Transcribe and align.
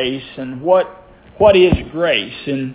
grace 0.00 0.24
and 0.38 0.62
what 0.62 1.04
what 1.36 1.56
is 1.56 1.74
grace. 1.92 2.46
And 2.46 2.74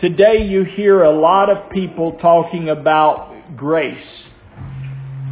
today 0.00 0.46
you 0.46 0.64
hear 0.64 1.02
a 1.02 1.10
lot 1.10 1.48
of 1.48 1.70
people 1.70 2.18
talking 2.20 2.68
about 2.68 3.56
grace. 3.56 3.96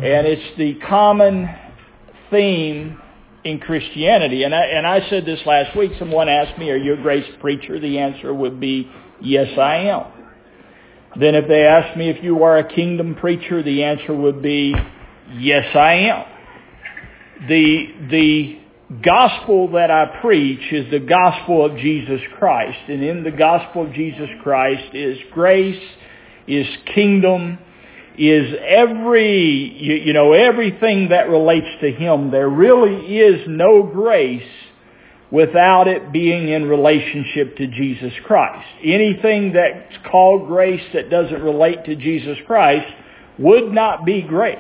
And 0.01 0.27
it's 0.27 0.57
the 0.59 0.75
common 0.87 1.49
theme 2.31 3.01
in 3.45 3.59
Christianity. 3.59 4.45
And 4.45 4.55
I, 4.55 4.65
and 4.65 4.87
I 4.87 5.09
said 5.09 5.25
this 5.25 5.41
last 5.45 5.77
week. 5.77 5.93
Someone 5.99 6.29
asked 6.29 6.59
me, 6.59 6.71
are 6.71 6.77
you 6.77 6.95
a 6.95 6.97
grace 6.97 7.27
preacher? 7.41 7.81
The 7.81 7.99
answer 7.99 8.33
would 8.33 8.61
be, 8.61 8.91
yes, 9.21 9.59
I 9.59 9.77
am. 9.77 10.05
Then 11.19 11.35
if 11.35 11.49
they 11.49 11.65
asked 11.65 11.97
me 11.97 12.11
if 12.11 12.23
you 12.23 12.45
are 12.45 12.59
a 12.59 12.75
kingdom 12.75 13.17
preacher, 13.17 13.63
the 13.63 13.83
answer 13.83 14.15
would 14.15 14.41
be, 14.41 14.75
yes, 15.37 15.65
I 15.75 15.95
am. 15.95 16.25
The, 17.49 17.87
the 18.11 18.59
gospel 19.05 19.73
that 19.73 19.91
I 19.91 20.21
preach 20.23 20.73
is 20.73 20.91
the 20.91 21.01
gospel 21.01 21.65
of 21.65 21.77
Jesus 21.77 22.21
Christ. 22.39 22.79
And 22.89 23.03
in 23.03 23.23
the 23.23 23.31
gospel 23.31 23.87
of 23.87 23.93
Jesus 23.93 24.29
Christ 24.43 24.95
is 24.95 25.19
grace, 25.33 25.83
is 26.47 26.67
kingdom, 26.95 27.59
is 28.17 28.55
every, 28.67 29.77
you, 29.79 29.95
you, 29.95 30.13
know, 30.13 30.33
everything 30.33 31.11
that 31.11 31.29
relates 31.29 31.67
to 31.83 31.93
Him. 31.93 32.31
There 32.31 32.49
really 32.49 33.19
is 33.19 33.47
no 33.47 33.83
grace 33.83 34.43
without 35.31 35.87
it 35.87 36.11
being 36.11 36.49
in 36.49 36.67
relationship 36.67 37.57
to 37.59 37.67
Jesus 37.67 38.13
Christ. 38.25 38.67
Anything 38.83 39.53
that's 39.53 40.07
called 40.11 40.49
grace 40.49 40.83
that 40.95 41.11
doesn't 41.11 41.43
relate 41.43 41.85
to 41.85 41.95
Jesus 41.95 42.39
Christ 42.47 42.91
would 43.39 43.71
not 43.71 44.07
be 44.07 44.23
grace. 44.23 44.59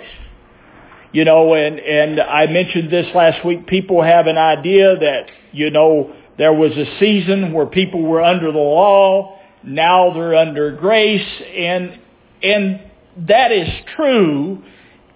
You 1.12 1.24
know, 1.24 1.54
and, 1.54 1.78
and 1.78 2.20
I 2.20 2.46
mentioned 2.46 2.90
this 2.90 3.06
last 3.14 3.44
week, 3.44 3.66
people 3.66 4.02
have 4.02 4.26
an 4.26 4.36
idea 4.36 4.94
that, 4.96 5.30
you 5.52 5.70
know, 5.70 6.14
there 6.36 6.52
was 6.52 6.72
a 6.72 6.98
season 7.00 7.52
where 7.52 7.66
people 7.66 8.02
were 8.02 8.22
under 8.22 8.52
the 8.52 8.58
law, 8.58 9.38
now 9.64 10.12
they're 10.14 10.34
under 10.34 10.76
grace, 10.76 11.26
and, 11.56 11.98
and 12.42 12.80
that 13.26 13.50
is 13.52 13.68
true 13.96 14.62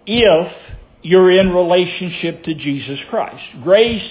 if 0.07 0.53
you're 1.03 1.31
in 1.31 1.53
relationship 1.53 2.43
to 2.45 2.55
Jesus 2.55 2.99
Christ. 3.11 3.45
Grace 3.63 4.11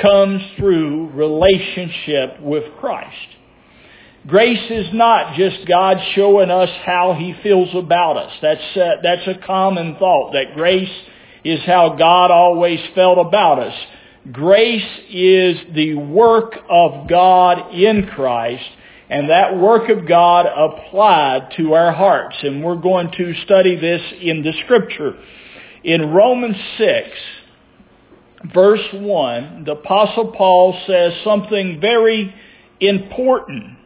comes 0.00 0.42
through 0.56 1.10
relationship 1.10 2.40
with 2.40 2.64
Christ. 2.80 3.16
Grace 4.26 4.70
is 4.70 4.86
not 4.92 5.34
just 5.34 5.66
God 5.66 5.96
showing 6.14 6.50
us 6.50 6.70
how 6.84 7.14
He 7.18 7.34
feels 7.42 7.74
about 7.74 8.16
us. 8.16 8.32
That's, 8.40 8.76
uh, 8.76 8.90
that's 9.02 9.26
a 9.26 9.44
common 9.44 9.96
thought, 9.98 10.32
that 10.32 10.54
grace 10.54 10.92
is 11.44 11.58
how 11.66 11.96
God 11.96 12.30
always 12.30 12.78
felt 12.94 13.18
about 13.18 13.58
us. 13.58 13.74
Grace 14.30 15.00
is 15.10 15.56
the 15.74 15.94
work 15.94 16.54
of 16.70 17.08
God 17.08 17.74
in 17.74 18.06
Christ 18.14 18.64
and 19.12 19.28
that 19.28 19.58
work 19.58 19.90
of 19.90 20.06
God 20.08 20.46
applied 20.46 21.52
to 21.58 21.74
our 21.74 21.92
hearts. 21.92 22.36
And 22.42 22.64
we're 22.64 22.80
going 22.80 23.10
to 23.18 23.34
study 23.44 23.76
this 23.78 24.00
in 24.20 24.42
the 24.42 24.52
scripture. 24.64 25.14
In 25.84 26.12
Romans 26.12 26.56
6, 26.78 27.08
verse 28.54 28.86
1, 28.92 29.64
the 29.66 29.72
apostle 29.72 30.32
Paul 30.32 30.80
says 30.86 31.12
something 31.24 31.78
very 31.80 32.34
important 32.80 33.76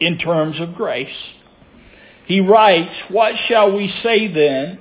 in 0.00 0.18
terms 0.18 0.60
of 0.60 0.74
grace. 0.74 1.08
He 2.26 2.40
writes, 2.40 2.94
What 3.10 3.34
shall 3.48 3.76
we 3.76 3.92
say 4.02 4.32
then? 4.32 4.80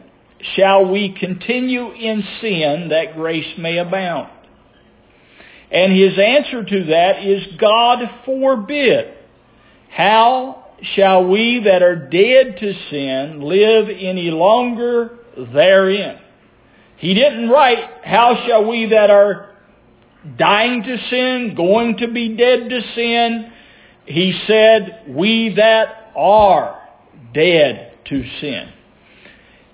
Shall 0.55 0.91
we 0.91 1.15
continue 1.17 1.91
in 1.91 2.23
sin 2.41 2.89
that 2.89 3.15
grace 3.15 3.57
may 3.57 3.77
abound? 3.77 4.29
And 5.71 5.91
his 5.91 6.19
answer 6.19 6.63
to 6.63 6.83
that 6.85 7.25
is 7.25 7.55
God 7.57 7.99
forbid. 8.25 9.13
How 9.89 10.65
shall 10.95 11.27
we 11.27 11.61
that 11.65 11.81
are 11.81 11.95
dead 11.95 12.57
to 12.59 12.73
sin 12.89 13.41
live 13.41 13.89
any 13.89 14.31
longer 14.31 15.19
therein? 15.35 16.19
He 16.97 17.13
didn't 17.13 17.49
write, 17.49 18.03
how 18.03 18.45
shall 18.45 18.67
we 18.67 18.87
that 18.87 19.09
are 19.09 19.55
dying 20.37 20.83
to 20.83 20.97
sin, 21.09 21.53
going 21.55 21.97
to 21.97 22.07
be 22.07 22.35
dead 22.35 22.69
to 22.69 22.81
sin? 22.95 23.52
He 24.05 24.39
said, 24.47 25.05
we 25.07 25.55
that 25.55 26.11
are 26.15 26.81
dead 27.33 27.93
to 28.05 28.23
sin. 28.41 28.69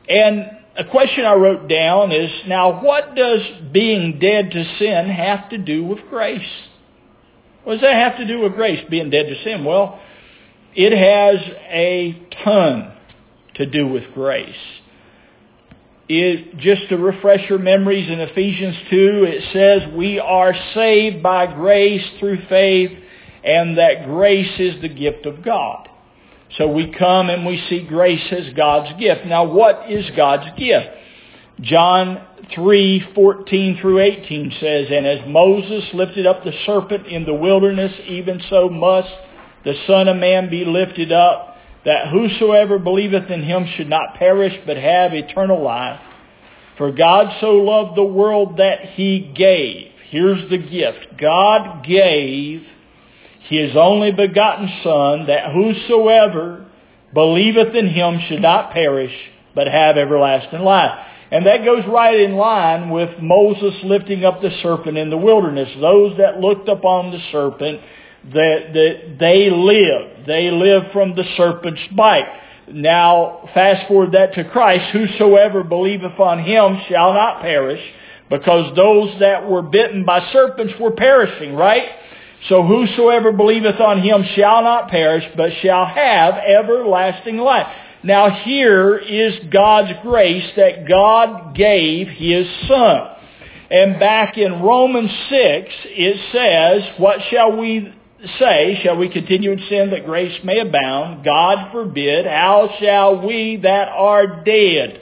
And 0.07 0.51
a 0.77 0.85
question 0.85 1.25
I 1.25 1.33
wrote 1.33 1.67
down 1.67 2.11
is, 2.11 2.31
now 2.47 2.81
what 2.83 3.15
does 3.15 3.41
being 3.71 4.19
dead 4.19 4.51
to 4.51 4.77
sin 4.77 5.09
have 5.09 5.49
to 5.49 5.57
do 5.57 5.83
with 5.83 5.99
grace? 6.09 6.41
What 7.63 7.73
does 7.73 7.81
that 7.81 7.95
have 7.95 8.17
to 8.17 8.27
do 8.27 8.39
with 8.41 8.53
grace, 8.53 8.79
being 8.89 9.09
dead 9.09 9.27
to 9.27 9.43
sin? 9.43 9.65
Well, 9.65 9.99
it 10.73 10.93
has 10.93 11.39
a 11.69 12.21
ton 12.43 12.93
to 13.55 13.65
do 13.65 13.87
with 13.87 14.03
grace. 14.13 14.55
It, 16.07 16.57
just 16.57 16.89
to 16.89 16.97
refresh 16.97 17.47
your 17.49 17.59
memories 17.59 18.09
in 18.09 18.19
Ephesians 18.19 18.75
2, 18.89 19.25
it 19.27 19.43
says 19.53 19.93
we 19.95 20.19
are 20.19 20.55
saved 20.73 21.21
by 21.21 21.45
grace 21.53 22.03
through 22.19 22.47
faith 22.47 22.97
and 23.43 23.77
that 23.77 24.05
grace 24.05 24.59
is 24.59 24.81
the 24.81 24.89
gift 24.89 25.25
of 25.25 25.43
God. 25.43 25.87
So 26.57 26.67
we 26.67 26.93
come 26.97 27.29
and 27.29 27.45
we 27.45 27.63
see 27.69 27.85
grace 27.87 28.25
as 28.31 28.53
God's 28.53 28.99
gift. 28.99 29.25
Now 29.25 29.45
what 29.45 29.91
is 29.91 30.05
God's 30.15 30.57
gift? 30.57 30.87
John 31.61 32.25
3, 32.55 33.11
14 33.13 33.79
through 33.81 33.99
18 33.99 34.53
says, 34.59 34.87
And 34.91 35.05
as 35.05 35.27
Moses 35.27 35.83
lifted 35.93 36.25
up 36.25 36.43
the 36.43 36.53
serpent 36.65 37.07
in 37.07 37.25
the 37.25 37.33
wilderness, 37.33 37.91
even 38.07 38.41
so 38.49 38.69
must 38.69 39.09
the 39.63 39.75
Son 39.85 40.07
of 40.07 40.17
Man 40.17 40.49
be 40.49 40.63
lifted 40.65 41.11
up, 41.11 41.57
that 41.85 42.09
whosoever 42.09 42.79
believeth 42.79 43.29
in 43.29 43.43
him 43.43 43.65
should 43.75 43.89
not 43.89 44.15
perish, 44.15 44.53
but 44.65 44.77
have 44.77 45.13
eternal 45.13 45.61
life. 45.61 45.99
For 46.77 46.91
God 46.91 47.37
so 47.41 47.51
loved 47.51 47.97
the 47.97 48.03
world 48.03 48.57
that 48.57 48.79
he 48.93 49.31
gave. 49.35 49.91
Here's 50.09 50.49
the 50.49 50.57
gift. 50.57 51.19
God 51.19 51.85
gave 51.85 52.63
his 53.47 53.75
only 53.75 54.11
begotten 54.11 54.69
Son, 54.83 55.27
that 55.27 55.51
whosoever 55.53 56.65
believeth 57.13 57.73
in 57.75 57.87
him 57.87 58.19
should 58.27 58.41
not 58.41 58.71
perish, 58.71 59.13
but 59.55 59.67
have 59.67 59.97
everlasting 59.97 60.61
life. 60.61 61.05
And 61.31 61.45
that 61.45 61.63
goes 61.63 61.83
right 61.87 62.19
in 62.19 62.33
line 62.33 62.89
with 62.89 63.21
Moses 63.21 63.75
lifting 63.83 64.25
up 64.25 64.41
the 64.41 64.51
serpent 64.63 64.97
in 64.97 65.09
the 65.09 65.17
wilderness. 65.17 65.69
Those 65.79 66.17
that 66.17 66.39
looked 66.39 66.67
upon 66.67 67.11
the 67.11 67.19
serpent, 67.31 67.81
that, 68.33 68.73
that 68.73 69.17
they 69.19 69.49
lived. 69.49 70.27
They 70.27 70.51
lived 70.51 70.87
from 70.91 71.15
the 71.15 71.23
serpent's 71.37 71.81
bite. 71.95 72.27
Now, 72.67 73.49
fast 73.53 73.87
forward 73.87 74.11
that 74.13 74.33
to 74.35 74.43
Christ. 74.49 74.91
Whosoever 74.91 75.63
believeth 75.63 76.19
on 76.19 76.43
him 76.43 76.79
shall 76.87 77.13
not 77.13 77.41
perish, 77.41 77.81
because 78.29 78.75
those 78.75 79.19
that 79.19 79.47
were 79.47 79.63
bitten 79.63 80.05
by 80.05 80.31
serpents 80.31 80.73
were 80.79 80.91
perishing, 80.91 81.55
right? 81.55 81.89
So 82.47 82.63
whosoever 82.63 83.31
believeth 83.31 83.79
on 83.79 84.01
him 84.01 84.23
shall 84.35 84.63
not 84.63 84.89
perish, 84.89 85.25
but 85.35 85.51
shall 85.61 85.85
have 85.85 86.35
everlasting 86.35 87.37
life. 87.37 87.67
Now 88.03 88.29
here 88.29 88.97
is 88.97 89.33
God's 89.51 89.91
grace 90.01 90.49
that 90.55 90.87
God 90.87 91.53
gave 91.55 92.07
his 92.07 92.47
Son. 92.67 93.15
And 93.69 93.99
back 93.99 94.37
in 94.37 94.61
Romans 94.61 95.11
6, 95.29 95.69
it 95.85 96.17
says, 96.31 96.99
What 96.99 97.19
shall 97.29 97.57
we 97.57 97.93
say? 98.39 98.79
Shall 98.83 98.97
we 98.97 99.09
continue 99.09 99.51
in 99.51 99.59
sin 99.69 99.89
that 99.91 100.05
grace 100.05 100.39
may 100.43 100.59
abound? 100.59 101.25
God 101.25 101.71
forbid. 101.71 102.25
How 102.25 102.73
shall 102.79 103.27
we 103.27 103.57
that 103.57 103.89
are 103.89 104.43
dead 104.43 105.01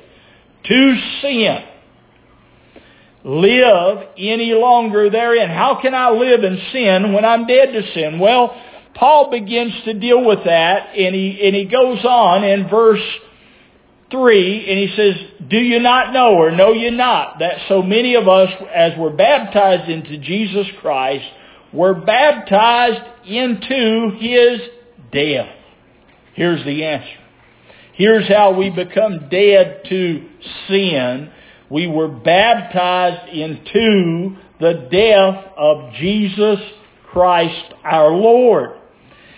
to 0.66 1.02
sin 1.22 1.64
live 3.27 4.07
any 4.17 4.53
longer 4.53 5.09
therein. 5.09 5.49
How 5.49 5.79
can 5.81 5.93
I 5.93 6.09
live 6.11 6.43
in 6.45 6.59
sin 6.71 7.11
when 7.11 7.25
I'm 7.25 7.45
dead 7.45 7.73
to 7.73 7.93
sin? 7.93 8.19
Well, 8.19 8.59
Paul 8.95 9.29
begins 9.29 9.74
to 9.83 9.94
deal 9.94 10.25
with 10.25 10.45
that 10.45 10.95
and 10.97 11.13
he, 11.13 11.39
and 11.44 11.53
he 11.53 11.65
goes 11.65 12.03
on 12.06 12.45
in 12.45 12.69
verse 12.69 13.03
3 14.12 14.69
and 14.69 14.79
he 14.79 14.95
says, 14.95 15.50
Do 15.50 15.57
you 15.57 15.79
not 15.79 16.13
know 16.13 16.35
or 16.35 16.51
know 16.51 16.71
you 16.71 16.89
not 16.91 17.39
that 17.39 17.68
so 17.68 17.81
many 17.81 18.15
of 18.15 18.29
us 18.29 18.50
as 18.74 18.94
we're 18.97 19.15
baptized 19.15 19.89
into 19.89 20.18
Jesus 20.19 20.65
Christ 20.80 21.25
were 21.73 21.94
baptized 21.94 23.27
into 23.27 24.12
his 24.19 24.62
death? 25.12 25.53
Here's 26.33 26.63
the 26.63 26.85
answer. 26.85 27.19
Here's 27.94 28.27
how 28.30 28.53
we 28.57 28.69
become 28.69 29.27
dead 29.30 29.81
to 29.89 30.30
sin 30.69 31.31
we 31.69 31.88
were 31.88 32.08
baptized 32.08 33.30
into 33.34 34.36
the 34.60 34.88
death 34.92 35.54
of 35.58 35.94
Jesus 35.94 36.60
Christ 37.12 37.74
our 37.84 38.12
Lord. 38.12 38.72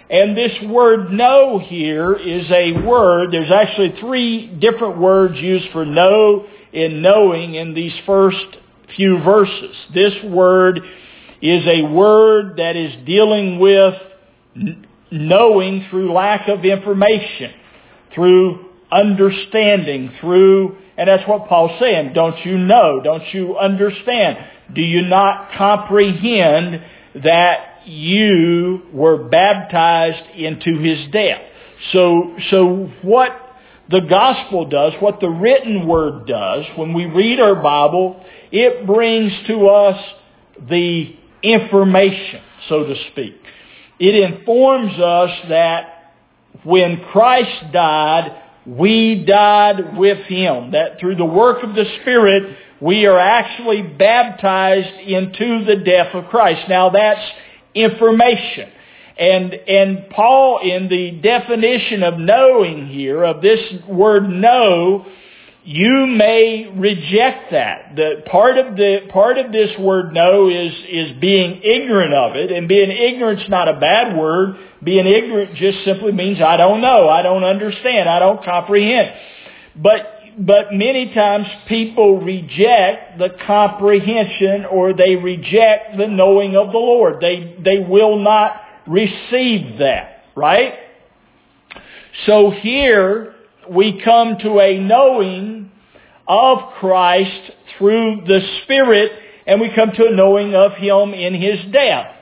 And 0.10 0.36
this 0.36 0.54
word 0.68 1.12
know 1.12 1.60
here 1.60 2.14
is 2.14 2.50
a 2.50 2.72
word, 2.86 3.32
there's 3.32 3.52
actually 3.52 3.96
three 4.00 4.48
different 4.48 4.98
words 4.98 5.36
used 5.38 5.72
for 5.72 5.86
know 5.86 6.48
in 6.74 7.02
knowing 7.02 7.56
in 7.56 7.74
these 7.74 7.94
first 8.06 8.58
few 8.96 9.20
verses. 9.24 9.76
This 9.94 10.14
word 10.24 10.80
is 11.42 11.64
a 11.68 11.84
word 11.84 12.58
that 12.58 12.76
is 12.76 13.06
dealing 13.06 13.60
with 13.60 13.94
knowing 15.12 15.86
through 15.90 16.12
lack 16.14 16.48
of 16.48 16.66
information, 16.66 17.54
through 18.14 18.66
understanding, 18.92 20.12
through, 20.20 20.78
and 21.00 21.08
that's 21.08 21.26
what 21.30 21.48
Paul's 21.48 21.80
saying. 21.80 22.12
Don't 22.14 22.46
you 22.46 22.58
know? 22.58 23.00
Don't 23.02 23.24
you 23.34 23.58
understand? 23.58 24.38
Do 24.76 24.82
you 24.82 25.04
not 25.04 25.54
comprehend 25.58 26.84
that 27.24 27.88
you 27.88 28.82
were 28.92 29.30
baptized 29.30 30.36
into 30.36 30.78
his 30.78 31.10
death? 31.14 31.42
So, 31.94 32.36
so 32.52 32.92
what 33.02 33.32
the 33.90 34.02
gospel 34.02 34.66
does, 34.68 34.92
what 35.00 35.22
the 35.22 35.30
written 35.30 35.88
word 35.88 36.28
does, 36.28 36.66
when 36.76 36.94
we 36.94 37.06
read 37.06 37.40
our 37.40 37.56
Bible, 37.56 38.22
it 38.52 38.86
brings 38.86 39.32
to 39.48 39.70
us 39.70 40.04
the 40.70 41.16
information, 41.42 42.42
so 42.68 42.84
to 42.84 42.96
speak. 43.12 43.36
It 44.00 44.16
informs 44.16 45.00
us 45.00 45.30
that 45.48 46.14
when 46.66 47.06
Christ 47.14 47.72
died, 47.72 48.49
we 48.78 49.26
died 49.26 49.98
with 49.98 50.26
Him. 50.28 50.72
That 50.72 51.00
through 51.00 51.16
the 51.16 51.26
work 51.26 51.64
of 51.64 51.76
the 51.76 51.86
Spirit, 52.02 52.58
we 52.82 53.06
are 53.06 53.18
actually 53.18 53.82
baptized 53.82 55.00
into 55.00 55.66
the 55.66 55.78
death 55.78 56.14
of 56.14 56.26
Christ. 56.30 56.70
Now 56.70 56.90
that's 56.90 57.22
information. 57.74 58.70
And, 59.18 59.54
and 59.54 60.10
Paul, 60.12 60.60
in 60.60 60.88
the 60.88 61.20
definition 61.22 62.04
of 62.04 62.18
knowing 62.18 62.88
here, 62.88 63.24
of 63.24 63.42
this 63.42 63.60
word 63.86 64.30
know, 64.30 65.06
you 65.64 66.08
may 66.08 66.72
reject 66.74 67.52
that. 67.52 67.96
The 67.96 68.24
part 68.28 68.58
of 68.58 68.78
the 68.78 69.02
part 69.12 69.38
of 69.38 69.52
this 69.52 69.78
word 69.78 70.14
know 70.14 70.48
is 70.48 70.74
is 70.88 71.20
being 71.20 71.62
ignorant 71.62 72.14
of 72.14 72.36
it, 72.38 72.52
and 72.52 72.68
being 72.68 72.90
ignorant's 72.90 73.50
not 73.50 73.68
a 73.68 73.80
bad 73.80 74.18
word. 74.18 74.56
Being 74.84 75.08
ignorant 75.08 75.56
just 75.56 75.84
simply 75.84 76.12
means 76.12 76.40
I 76.42 76.58
don't 76.58 76.82
know, 76.82 77.10
I 77.10 77.22
don't 77.22 77.44
understand, 77.44 78.08
I 78.08 78.20
don't 78.20 78.44
comprehend. 78.44 79.14
But 79.76 80.16
but 80.38 80.72
many 80.72 81.14
times 81.14 81.48
people 81.68 82.22
reject 82.22 83.18
the 83.18 83.30
comprehension 83.46 84.66
or 84.66 84.94
they 84.94 85.18
reject 85.18 85.98
the 85.98 86.08
knowing 86.08 86.56
of 86.56 86.72
the 86.72 86.78
Lord. 86.78 87.20
They 87.20 87.58
they 87.64 87.80
will 87.80 88.18
not 88.20 88.54
receive 88.88 89.80
that, 89.80 90.24
right? 90.36 90.76
So 92.26 92.52
here 92.52 93.36
we 93.70 94.02
come 94.04 94.38
to 94.40 94.60
a 94.60 94.80
knowing 94.80 95.72
of 96.28 96.74
Christ 96.80 97.52
through 97.78 98.24
the 98.28 98.40
Spirit, 98.64 99.12
and 99.46 99.60
we 99.60 99.74
come 99.74 99.92
to 99.92 100.08
a 100.08 100.12
knowing 100.12 100.56
of 100.56 100.74
Him 100.74 101.14
in 101.14 101.34
His 101.34 101.60
death. 101.72 102.16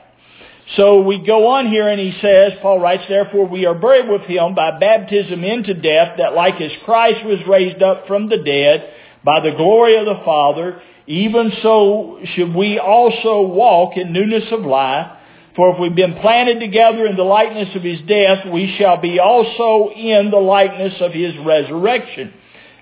So 0.76 1.00
we 1.00 1.18
go 1.18 1.48
on 1.48 1.68
here 1.68 1.88
and 1.88 1.98
he 1.98 2.12
says, 2.20 2.52
Paul 2.60 2.78
writes, 2.80 3.04
Therefore 3.08 3.46
we 3.46 3.64
are 3.64 3.74
buried 3.74 4.08
with 4.08 4.22
him 4.22 4.54
by 4.54 4.78
baptism 4.78 5.42
into 5.42 5.74
death, 5.74 6.18
that 6.18 6.34
like 6.34 6.60
as 6.60 6.72
Christ 6.84 7.24
was 7.24 7.38
raised 7.48 7.82
up 7.82 8.06
from 8.06 8.28
the 8.28 8.38
dead 8.38 8.92
by 9.24 9.40
the 9.40 9.56
glory 9.56 9.96
of 9.96 10.04
the 10.04 10.20
Father, 10.24 10.82
even 11.06 11.52
so 11.62 12.20
should 12.34 12.54
we 12.54 12.78
also 12.78 13.40
walk 13.42 13.96
in 13.96 14.12
newness 14.12 14.44
of 14.52 14.60
life. 14.60 15.12
For 15.56 15.74
if 15.74 15.80
we've 15.80 15.94
been 15.94 16.20
planted 16.20 16.60
together 16.60 17.06
in 17.06 17.16
the 17.16 17.24
likeness 17.24 17.74
of 17.74 17.82
his 17.82 18.00
death, 18.02 18.46
we 18.52 18.76
shall 18.78 19.00
be 19.00 19.18
also 19.18 19.90
in 19.90 20.30
the 20.30 20.36
likeness 20.36 20.94
of 21.00 21.12
his 21.12 21.34
resurrection. 21.38 22.32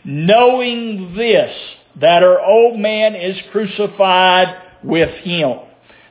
Knowing 0.05 1.15
this, 1.17 1.57
that 2.01 2.23
our 2.23 2.39
old 2.41 2.79
man 2.79 3.15
is 3.15 3.37
crucified 3.51 4.61
with 4.83 5.09
him, 5.23 5.61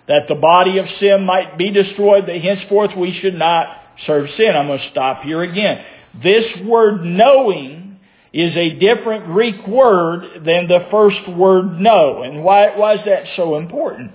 that 0.07 0.28
the 0.28 0.36
body 0.36 0.78
of 0.78 0.86
sin 1.00 1.25
might 1.25 1.57
be 1.57 1.72
destroyed, 1.72 2.28
that 2.28 2.42
henceforth 2.42 2.92
we 2.98 3.18
should 3.22 3.36
not 3.36 3.68
serve 4.06 4.28
sin. 4.38 4.56
I'm 4.56 4.68
going 4.68 4.80
to 4.80 4.90
stop 4.92 5.24
here 5.24 5.42
again. 5.42 5.84
This 6.22 6.46
word 6.63 7.04
knowing 7.04 8.00
is 8.31 8.56
a 8.56 8.72
different 8.80 9.25
Greek 9.25 9.66
word 9.66 10.44
than 10.46 10.68
the 10.68 10.88
first 10.92 11.28
word 11.30 11.80
know. 11.80 12.22
And 12.22 12.44
why, 12.44 12.78
why 12.78 12.96
is 12.96 13.06
that 13.06 13.24
so 13.36 13.57
important? 13.57 14.12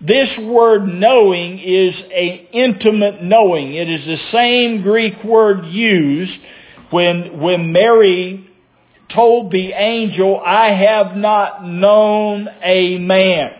This 0.00 0.28
word 0.38 0.86
knowing 0.86 1.58
is 1.58 1.94
an 1.94 2.46
intimate 2.52 3.22
knowing. 3.22 3.74
It 3.74 3.88
is 3.88 4.04
the 4.04 4.18
same 4.30 4.82
Greek 4.82 5.22
word 5.24 5.66
used 5.66 6.38
when, 6.90 7.40
when 7.40 7.72
Mary 7.72 8.48
told 9.14 9.50
the 9.52 9.72
angel, 9.72 10.40
I 10.44 10.68
have 10.72 11.16
not 11.16 11.64
known 11.64 12.48
a 12.62 12.98
man. 12.98 13.50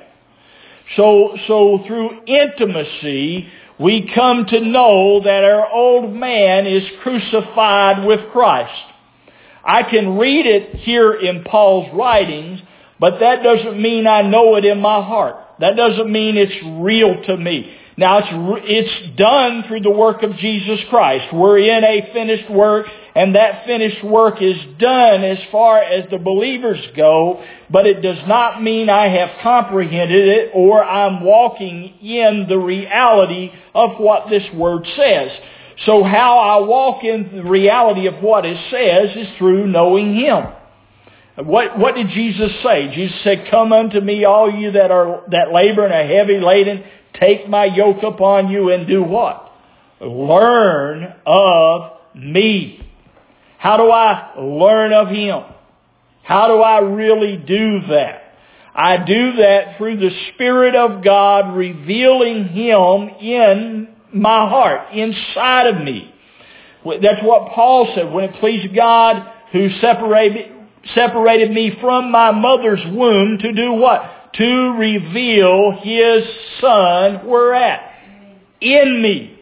So, 0.94 1.36
so 1.48 1.82
through 1.86 2.24
intimacy, 2.26 3.48
we 3.78 4.10
come 4.14 4.46
to 4.46 4.60
know 4.60 5.20
that 5.24 5.44
our 5.44 5.70
old 5.70 6.14
man 6.14 6.66
is 6.66 6.84
crucified 7.02 8.06
with 8.06 8.20
Christ. 8.32 8.72
I 9.64 9.82
can 9.82 10.16
read 10.16 10.46
it 10.46 10.76
here 10.76 11.12
in 11.12 11.42
Paul's 11.42 11.92
writings, 11.92 12.60
but 13.00 13.18
that 13.18 13.42
doesn't 13.42 13.80
mean 13.80 14.06
I 14.06 14.22
know 14.22 14.54
it 14.54 14.64
in 14.64 14.80
my 14.80 15.02
heart. 15.02 15.36
That 15.58 15.76
doesn't 15.76 16.10
mean 16.10 16.36
it's 16.36 16.54
real 16.80 17.22
to 17.24 17.36
me. 17.36 17.76
Now 17.96 18.18
it's, 18.18 18.28
it's 18.30 19.16
done 19.16 19.64
through 19.66 19.80
the 19.80 19.90
work 19.90 20.22
of 20.22 20.36
Jesus 20.36 20.78
Christ. 20.88 21.34
We're 21.34 21.58
in 21.58 21.82
a 21.82 22.12
finished 22.12 22.50
work 22.50 22.86
and 23.16 23.34
that 23.34 23.64
finished 23.64 24.04
work 24.04 24.42
is 24.42 24.58
done 24.78 25.24
as 25.24 25.38
far 25.50 25.78
as 25.78 26.04
the 26.10 26.18
believers 26.18 26.78
go, 26.94 27.42
but 27.70 27.86
it 27.86 28.02
does 28.02 28.18
not 28.28 28.62
mean 28.62 28.90
I 28.90 29.08
have 29.08 29.30
comprehended 29.42 30.28
it 30.28 30.50
or 30.52 30.84
I'm 30.84 31.24
walking 31.24 31.94
in 32.02 32.44
the 32.46 32.58
reality 32.58 33.50
of 33.74 33.96
what 33.96 34.28
this 34.28 34.42
word 34.52 34.86
says. 34.94 35.30
So 35.86 36.04
how 36.04 36.36
I 36.36 36.66
walk 36.66 37.04
in 37.04 37.36
the 37.36 37.42
reality 37.42 38.06
of 38.06 38.22
what 38.22 38.44
it 38.44 38.58
says 38.70 39.16
is 39.16 39.38
through 39.38 39.66
knowing 39.66 40.14
Him. 40.14 40.44
What, 41.36 41.78
what 41.78 41.94
did 41.94 42.08
Jesus 42.10 42.50
say? 42.62 42.94
Jesus 42.94 43.18
said, 43.24 43.48
Come 43.50 43.72
unto 43.72 43.98
me, 43.98 44.26
all 44.26 44.50
you 44.50 44.72
that 44.72 44.90
are 44.90 45.22
that 45.30 45.54
labor 45.54 45.86
and 45.86 45.94
are 45.94 46.06
heavy 46.06 46.38
laden, 46.38 46.84
take 47.18 47.48
my 47.48 47.64
yoke 47.64 48.02
upon 48.02 48.50
you 48.50 48.70
and 48.72 48.86
do 48.86 49.02
what? 49.02 49.50
Learn 50.02 51.14
of 51.24 51.92
me. 52.14 52.82
How 53.58 53.76
do 53.76 53.90
I 53.90 54.34
learn 54.38 54.92
of 54.92 55.08
Him? 55.08 55.42
How 56.22 56.48
do 56.48 56.60
I 56.60 56.78
really 56.78 57.36
do 57.36 57.80
that? 57.88 58.22
I 58.74 58.98
do 58.98 59.36
that 59.36 59.78
through 59.78 59.96
the 59.98 60.10
Spirit 60.34 60.74
of 60.74 61.02
God 61.02 61.56
revealing 61.56 62.48
Him 62.48 63.08
in 63.20 63.88
my 64.12 64.48
heart, 64.48 64.92
inside 64.92 65.68
of 65.68 65.82
me. 65.82 66.12
That's 66.84 67.22
what 67.22 67.52
Paul 67.52 67.90
said. 67.94 68.12
When 68.12 68.24
it 68.24 68.34
pleased 68.38 68.74
God 68.74 69.32
who 69.52 69.70
separated, 69.80 70.52
separated 70.94 71.50
me 71.50 71.76
from 71.80 72.10
my 72.10 72.32
mother's 72.32 72.82
womb 72.92 73.38
to 73.38 73.52
do 73.52 73.72
what? 73.72 74.32
To 74.34 74.74
reveal 74.78 75.78
His 75.82 76.24
Son 76.60 77.26
where 77.26 77.54
at? 77.54 77.92
In 78.60 79.02
me. 79.02 79.40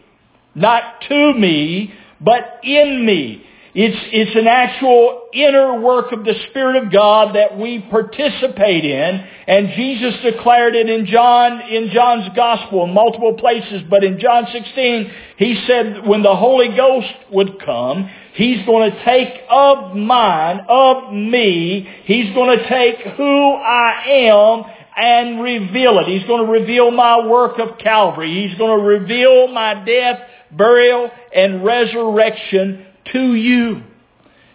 Not 0.55 1.01
to 1.09 1.33
me, 1.33 1.93
but 2.21 2.61
in 2.63 3.05
me. 3.05 3.44
It's, 3.77 3.97
it's 4.13 4.33
an 4.37 4.47
actual 4.47 5.27
inner 5.33 5.81
work 5.81 6.13
of 6.13 6.23
the 6.23 6.33
Spirit 6.49 6.81
of 6.81 6.93
God 6.93 7.35
that 7.35 7.59
we 7.59 7.85
participate 7.91 8.85
in. 8.85 9.27
And 9.47 9.73
Jesus 9.75 10.13
declared 10.23 10.75
it 10.75 10.89
in 10.89 11.05
John, 11.05 11.59
in 11.59 11.89
John's 11.93 12.33
Gospel 12.37 12.85
in 12.85 12.93
multiple 12.93 13.33
places. 13.33 13.81
But 13.89 14.05
in 14.05 14.17
John 14.17 14.47
16, 14.49 15.11
he 15.37 15.61
said 15.67 16.07
when 16.07 16.23
the 16.23 16.33
Holy 16.33 16.73
Ghost 16.73 17.13
would 17.33 17.59
come, 17.65 18.09
He's 18.35 18.65
going 18.65 18.91
to 18.91 19.03
take 19.03 19.41
of 19.49 19.93
mine, 19.93 20.61
of 20.69 21.11
me, 21.11 21.85
He's 22.05 22.33
going 22.33 22.57
to 22.57 22.69
take 22.69 22.99
who 23.17 23.53
I 23.55 24.03
am 24.07 24.63
and 24.95 25.41
reveal 25.41 25.99
it. 25.99 26.07
He's 26.07 26.25
going 26.27 26.45
to 26.45 26.51
reveal 26.51 26.91
my 26.91 27.27
work 27.27 27.59
of 27.59 27.77
Calvary. 27.77 28.47
He's 28.47 28.57
going 28.57 28.79
to 28.79 28.85
reveal 28.85 29.49
my 29.49 29.83
death, 29.85 30.21
burial, 30.51 31.11
and 31.35 31.65
resurrection 31.65 32.85
to 33.15 33.33
you. 33.33 33.83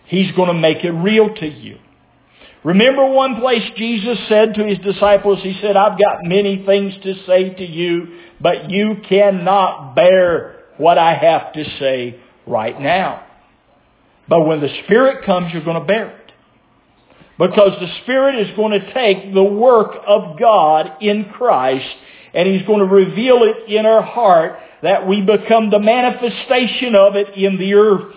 He's 0.07 0.31
going 0.33 0.49
to 0.49 0.55
make 0.55 0.85
it 0.85 0.93
real 0.93 1.35
to 1.35 1.47
you. 1.47 1.79
Remember 2.63 3.07
one 3.07 3.41
place 3.41 3.63
Jesus 3.77 4.19
said 4.29 4.55
to 4.55 4.65
his 4.65 4.79
disciples, 4.79 5.39
He 5.43 5.59
said, 5.63 5.77
I've 5.77 5.99
got 5.99 6.25
many 6.25 6.65
things 6.67 6.95
to 7.03 7.15
say 7.27 7.55
to 7.55 7.65
you, 7.65 8.19
but 8.41 8.71
you 8.71 8.97
cannot 9.09 9.95
bear 9.95 10.57
what 10.77 10.99
I 10.99 11.15
have 11.15 11.53
to 11.55 11.65
say 11.79 12.21
right 12.47 12.79
now. 12.79 13.27
But 14.29 14.47
when 14.47 14.61
the 14.61 14.69
Spirit 14.85 15.25
comes, 15.25 15.53
you're 15.53 15.65
going 15.65 15.81
to 15.81 15.87
bear 15.87 16.09
it. 16.11 16.33
Because 17.39 17.79
the 17.81 17.89
Spirit 18.03 18.47
is 18.47 18.55
going 18.57 18.79
to 18.79 18.93
take 18.93 19.33
the 19.33 19.43
work 19.43 19.97
of 20.07 20.39
God 20.39 21.03
in 21.03 21.31
Christ 21.33 21.89
and 22.35 22.47
He's 22.47 22.67
going 22.67 22.81
to 22.81 22.85
reveal 22.85 23.43
it 23.43 23.71
in 23.71 23.87
our 23.87 24.03
heart 24.03 24.59
that 24.83 25.07
we 25.07 25.23
become 25.23 25.71
the 25.71 25.79
manifestation 25.79 26.95
of 26.95 27.17
it 27.17 27.37
in 27.37 27.59
the 27.59 27.75
earth. 27.75 28.15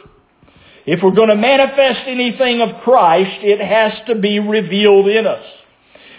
If 0.86 1.02
we're 1.02 1.12
going 1.12 1.30
to 1.30 1.36
manifest 1.36 2.02
anything 2.08 2.62
of 2.62 2.82
Christ, 2.84 3.42
it 3.42 3.62
has 3.62 3.94
to 4.08 4.16
be 4.16 4.40
revealed 4.40 5.08
in 5.08 5.25
us. 5.25 5.46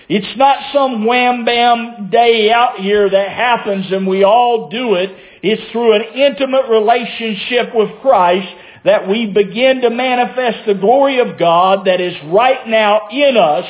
It's 0.08 0.36
not 0.36 0.72
some 0.72 1.06
wham 1.06 1.44
bam 1.44 2.10
day 2.10 2.50
out 2.50 2.78
here 2.78 3.08
that 3.08 3.28
happens 3.30 3.90
and 3.90 4.06
we 4.06 4.22
all 4.22 4.68
do 4.68 4.94
it. 4.94 5.10
It's 5.42 5.72
through 5.72 5.94
an 5.94 6.02
intimate 6.14 6.68
relationship 6.68 7.74
with 7.74 8.00
Christ 8.00 8.48
that 8.84 9.08
we 9.08 9.26
begin 9.26 9.80
to 9.80 9.90
manifest 9.90 10.66
the 10.66 10.74
glory 10.74 11.20
of 11.20 11.38
God 11.38 11.86
that 11.86 12.00
is 12.00 12.14
right 12.26 12.66
now 12.68 13.08
in 13.10 13.36
us 13.36 13.64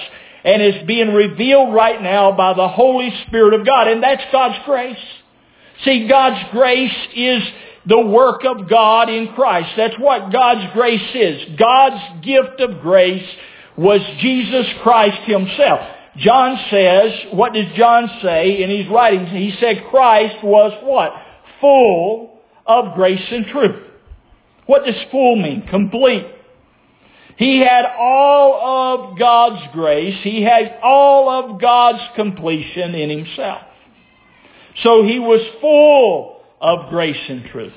and 0.45 0.61
is 0.61 0.87
being 0.87 1.15
revealed 1.15 1.73
right 1.73 2.03
now 2.03 2.33
by 2.33 2.53
the 2.53 2.69
Holy 2.69 3.13
Spirit 3.27 3.55
of 3.55 3.65
God. 3.65 3.89
And 3.89 4.03
that's 4.03 4.23
God's 4.33 4.59
grace. 4.65 4.99
See, 5.85 6.09
God's 6.09 6.51
grace 6.51 6.97
is 7.15 7.43
the 7.87 8.01
work 8.01 8.45
of 8.45 8.69
God 8.69 9.09
in 9.11 9.29
Christ. 9.35 9.71
That's 9.77 9.99
what 9.99 10.33
God's 10.33 10.73
grace 10.73 11.15
is. 11.15 11.59
God's 11.59 12.25
gift 12.25 12.61
of 12.61 12.81
grace 12.81 13.29
was 13.77 14.01
Jesus 14.21 14.67
Christ 14.83 15.19
himself. 15.27 15.81
John 16.17 16.59
says, 16.71 17.13
what 17.33 17.53
does 17.53 17.67
John 17.77 18.09
say 18.23 18.63
in 18.63 18.71
his 18.71 18.89
writings? 18.89 19.31
He 19.31 19.55
said 19.61 19.85
Christ 19.91 20.43
was 20.45 20.73
what? 20.85 21.13
Full 21.61 22.41
of 22.67 22.95
grace 22.95 23.27
and 23.31 23.47
truth. 23.47 23.83
What 24.67 24.87
does 24.87 24.95
full 25.11 25.37
mean? 25.37 25.67
Complete. 25.69 26.27
He 27.37 27.59
had 27.59 27.85
all 27.99 29.11
of 29.11 29.19
God's 29.19 29.61
grace. 29.73 30.17
He 30.23 30.43
had 30.43 30.79
all 30.83 31.29
of 31.29 31.61
God's 31.61 32.03
completion 32.15 32.95
in 32.95 33.11
himself. 33.11 33.63
So 34.83 35.05
he 35.05 35.19
was 35.19 35.41
full 35.61 36.34
of 36.65 36.89
grace 36.89 37.21
and 37.29 37.45
truth. 37.53 37.75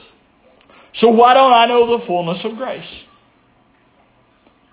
So 1.01 1.09
why 1.09 1.33
don't 1.33 1.51
I 1.51 1.65
know 1.65 1.99
the 1.99 2.05
fullness 2.05 2.39
of 2.45 2.55
grace? 2.55 2.87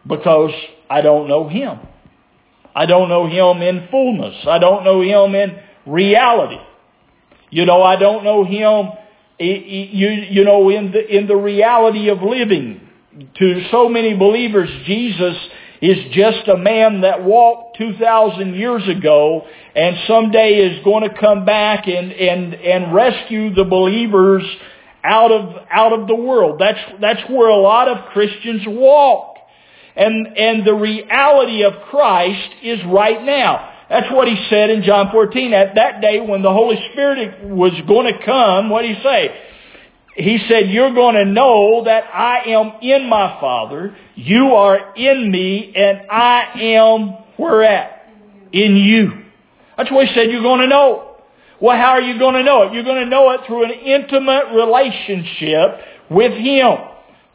Because 0.06 0.52
I 0.88 1.00
don't 1.00 1.26
know 1.28 1.49
him. 1.49 1.80
I 2.76 2.87
don't 2.87 3.09
know 3.09 3.26
him 3.26 3.61
in 3.61 3.88
fullness. 3.90 4.37
I 4.47 4.59
don't 4.59 4.85
know 4.85 5.02
him 5.02 5.35
in 5.35 5.59
reality. 5.85 6.59
You 7.50 7.66
know, 7.66 7.83
I 7.83 7.97
don't 7.97 8.23
know 8.23 8.44
him, 8.44 8.92
you, 9.38 10.09
you 10.09 10.44
know, 10.44 10.71
in 10.71 10.92
the, 10.92 11.16
in 11.16 11.26
the 11.26 11.37
reality 11.37 12.09
of 12.09 12.23
living. 12.23 12.80
To 13.38 13.66
so 13.71 13.88
many 13.88 14.14
believers, 14.14 14.68
Jesus 14.87 15.37
is 15.85 15.99
just 16.14 16.49
a 16.49 16.57
man 16.57 17.03
that 17.03 17.23
walked 17.23 17.76
2,000 17.76 18.55
years 18.55 18.88
ago 18.88 19.47
and 19.76 19.99
someday 20.09 20.55
is 20.55 20.83
going 20.83 21.07
to 21.07 21.14
come 21.21 21.45
back 21.45 21.87
and, 21.87 22.11
and, 22.11 22.55
and 22.55 22.95
rescue 22.95 23.55
the 23.55 23.64
believers 23.64 24.45
out 25.05 25.31
of, 25.31 25.62
out 25.71 25.93
of 25.93 26.09
the 26.09 26.14
world. 26.14 26.59
That's, 26.59 26.79
that's 27.03 27.21
where 27.29 27.49
a 27.50 27.61
lot 27.61 27.88
of 27.88 28.12
Christians 28.12 28.62
walk. 28.67 29.37
And, 29.95 30.26
and 30.38 30.67
the 30.67 30.73
reality 30.73 31.64
of 31.64 31.75
Christ 31.91 32.55
is 32.62 32.81
right 32.87 33.23
now. 33.23 33.73
That's 33.91 34.11
what 34.11 34.26
he 34.26 34.43
said 34.49 34.71
in 34.71 34.85
John 34.85 35.11
14. 35.12 35.53
At 35.53 35.75
that 35.75 36.00
day 36.00 36.19
when 36.19 36.41
the 36.41 36.50
Holy 36.50 36.76
Spirit 36.93 37.45
was 37.45 37.73
going 37.87 38.11
to 38.11 38.25
come, 38.25 38.71
what 38.71 38.83
did 38.83 38.97
he 38.97 39.03
say? 39.03 39.38
He 40.16 40.38
said, 40.49 40.71
you're 40.71 40.94
going 40.94 41.16
to 41.16 41.25
know 41.25 41.85
that 41.85 42.04
I 42.12 42.50
am 42.50 42.75
in 42.80 43.09
my 43.09 43.38
Father, 43.40 43.97
you 44.14 44.54
are 44.54 44.94
in 44.94 45.30
me, 45.30 45.73
and 45.75 46.02
I 46.11 46.52
am 46.61 47.09
where 47.37 47.64
at? 47.64 48.12
In 48.52 48.76
you. 48.76 49.25
That's 49.76 49.90
what 49.90 50.06
he 50.06 50.14
said 50.14 50.30
you're 50.30 50.42
going 50.42 50.61
to 50.61 50.68
know. 50.68 51.16
Well, 51.61 51.76
how 51.76 51.92
are 51.92 52.00
you 52.00 52.18
going 52.18 52.35
to 52.35 52.42
know 52.42 52.62
it? 52.62 52.75
You're 52.75 52.85
going 52.85 53.02
to 53.02 53.11
know 53.11 53.30
it 53.30 53.40
through 53.47 53.64
an 53.64 53.71
intimate 53.71 54.54
relationship 54.54 55.80
with 56.11 56.33
Him. 56.33 56.76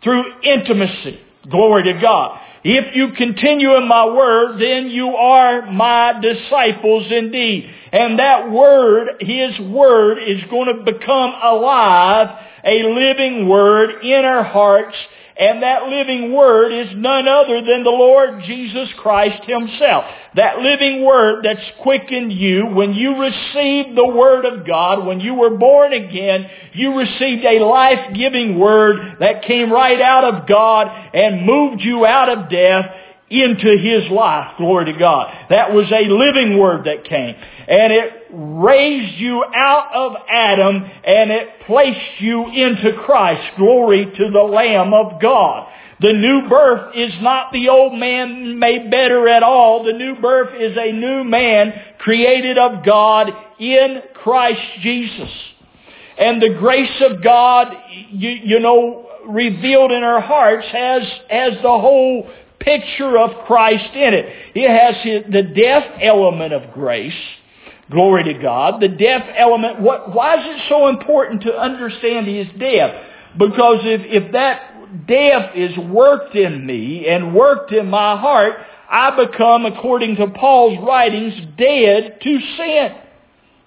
Through 0.03 0.23
intimacy. 0.43 1.19
Glory 1.49 1.83
to 1.83 1.99
God. 1.99 2.39
If 2.63 2.95
you 2.95 3.13
continue 3.17 3.75
in 3.77 3.87
my 3.87 4.05
word, 4.05 4.59
then 4.59 4.89
you 4.89 5.09
are 5.09 5.71
my 5.71 6.19
disciples 6.21 7.07
indeed. 7.09 7.69
And 7.91 8.19
that 8.19 8.51
word, 8.51 9.21
His 9.21 9.57
word, 9.59 10.19
is 10.19 10.41
going 10.49 10.75
to 10.75 10.83
become 10.83 11.33
alive, 11.41 12.27
a 12.63 12.83
living 12.83 13.47
word 13.47 14.03
in 14.03 14.25
our 14.25 14.43
hearts 14.43 14.95
and 15.39 15.63
that 15.63 15.83
living 15.87 16.33
word 16.33 16.73
is 16.73 16.89
none 16.97 17.25
other 17.25 17.61
than 17.61 17.85
the 17.85 17.89
Lord 17.89 18.43
Jesus 18.43 18.89
Christ 18.97 19.41
himself. 19.45 20.03
That 20.35 20.59
living 20.59 21.05
word 21.05 21.45
that's 21.45 21.65
quickened 21.81 22.33
you 22.33 22.65
when 22.65 22.93
you 22.93 23.17
received 23.17 23.97
the 23.97 24.05
word 24.05 24.43
of 24.43 24.67
God, 24.67 25.05
when 25.05 25.21
you 25.21 25.35
were 25.35 25.55
born 25.57 25.93
again, 25.93 26.49
you 26.73 26.93
received 26.97 27.45
a 27.45 27.63
life-giving 27.63 28.59
word 28.59 29.15
that 29.21 29.43
came 29.43 29.71
right 29.71 30.01
out 30.01 30.25
of 30.25 30.45
God 30.45 30.87
and 31.13 31.45
moved 31.45 31.81
you 31.83 32.05
out 32.05 32.27
of 32.27 32.49
death 32.49 32.85
into 33.29 33.77
His 33.77 34.09
life. 34.11 34.57
Glory 34.57 34.85
to 34.85 34.93
God. 34.93 35.33
That 35.49 35.73
was 35.73 35.85
a 35.91 36.09
living 36.09 36.57
word 36.57 36.85
that 36.85 37.03
came. 37.05 37.35
And 37.67 37.93
it 37.93 38.27
raised 38.31 39.17
you 39.19 39.43
out 39.53 39.93
of 39.93 40.13
Adam 40.29 40.83
and 41.03 41.31
it 41.31 41.47
placed 41.67 42.19
you 42.19 42.49
into 42.49 42.93
Christ. 43.05 43.57
Glory 43.57 44.05
to 44.05 44.31
the 44.31 44.39
Lamb 44.39 44.93
of 44.93 45.21
God. 45.21 45.67
The 46.01 46.13
new 46.13 46.47
birth 46.47 46.95
is 46.95 47.11
not 47.21 47.51
the 47.51 47.67
old 47.69 47.93
man 47.93 48.57
made 48.57 48.89
better 48.89 49.27
at 49.27 49.43
all. 49.43 49.83
The 49.83 49.93
new 49.93 50.15
birth 50.15 50.55
is 50.59 50.77
a 50.77 50.93
new 50.93 51.25
man 51.25 51.73
created 51.99 52.57
of 52.57 52.85
God 52.85 53.29
in 53.59 54.01
Christ 54.13 54.61
Jesus. 54.81 55.29
And 56.17 56.41
the 56.41 56.55
grace 56.57 57.01
of 57.01 57.21
God, 57.21 57.73
you, 58.11 58.29
you 58.29 58.59
know, 58.59 59.09
revealed 59.27 59.91
in 59.91 60.03
our 60.03 60.21
hearts 60.21 60.67
has, 60.71 61.03
has 61.29 61.53
the 61.61 61.63
whole 61.63 62.29
picture 62.59 63.17
of 63.17 63.45
Christ 63.45 63.93
in 63.93 64.13
it. 64.13 64.25
It 64.55 64.69
has 64.69 65.31
the 65.31 65.43
death 65.43 65.99
element 66.01 66.53
of 66.53 66.73
grace. 66.73 67.13
Glory 67.91 68.23
to 68.25 68.33
God. 68.35 68.81
The 68.81 68.87
death 68.87 69.27
element, 69.35 69.81
what, 69.81 70.13
why 70.13 70.35
is 70.35 70.45
it 70.45 70.69
so 70.69 70.89
important 70.89 71.43
to 71.43 71.57
understand 71.57 72.27
his 72.27 72.47
death? 72.59 73.03
Because 73.37 73.79
if, 73.83 74.01
if 74.05 74.31
that 74.33 75.07
death 75.07 75.55
is 75.55 75.75
worked 75.77 76.35
in 76.35 76.65
me 76.65 77.07
and 77.07 77.33
worked 77.33 77.71
in 77.71 77.89
my 77.89 78.19
heart, 78.19 78.57
I 78.89 79.15
become, 79.25 79.65
according 79.65 80.15
to 80.17 80.27
Paul's 80.27 80.77
writings, 80.85 81.33
dead 81.57 82.19
to 82.21 82.39
sin. 82.57 82.95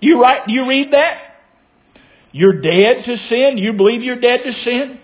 You 0.00 0.20
write, 0.20 0.48
you 0.48 0.68
read 0.68 0.92
that? 0.92 1.18
You're 2.32 2.60
dead 2.60 3.04
to 3.04 3.16
sin? 3.28 3.56
Do 3.56 3.62
you 3.62 3.72
believe 3.72 4.02
you're 4.02 4.20
dead 4.20 4.40
to 4.44 4.52
sin? 4.64 4.98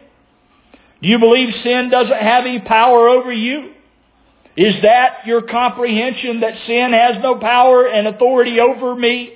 Do 1.00 1.09
you 1.09 1.18
believe 1.18 1.54
sin 1.62 1.90
doesn't 1.90 2.18
have 2.18 2.47
any 2.47 2.61
power 2.61 3.09
over 3.09 3.33
you? 3.33 3.75
Is 4.58 4.74
that 4.82 5.24
your 5.24 5.42
comprehension 5.42 6.40
that 6.40 6.54
sin 6.66 6.92
has 6.92 7.22
no 7.22 7.36
power 7.36 7.86
and 7.86 8.08
authority 8.08 8.58
over 8.58 8.96
me? 8.96 9.34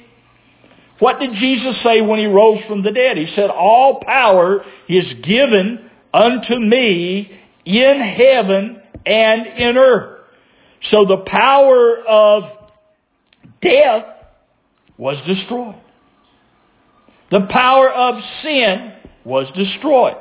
What 0.99 1.21
did 1.21 1.35
Jesus 1.35 1.77
say 1.85 2.01
when 2.01 2.19
he 2.19 2.27
rose 2.27 2.59
from 2.67 2.83
the 2.83 2.91
dead? 2.91 3.17
He 3.17 3.29
said, 3.37 3.49
all 3.49 4.03
power 4.05 4.65
is 4.89 5.05
given 5.23 5.89
unto 6.13 6.59
me 6.59 7.31
in 7.65 8.01
heaven 8.01 8.83
and 9.07 9.47
in 9.47 9.77
earth. 9.77 10.23
So 10.91 11.05
the 11.05 11.23
power 11.25 11.99
of 11.99 12.43
death 13.63 14.05
was 14.99 15.19
destroyed. 15.25 15.77
The 17.31 17.47
power 17.49 17.89
of 17.89 18.17
sin 18.43 18.93
was 19.25 19.47
destroyed. 19.55 20.17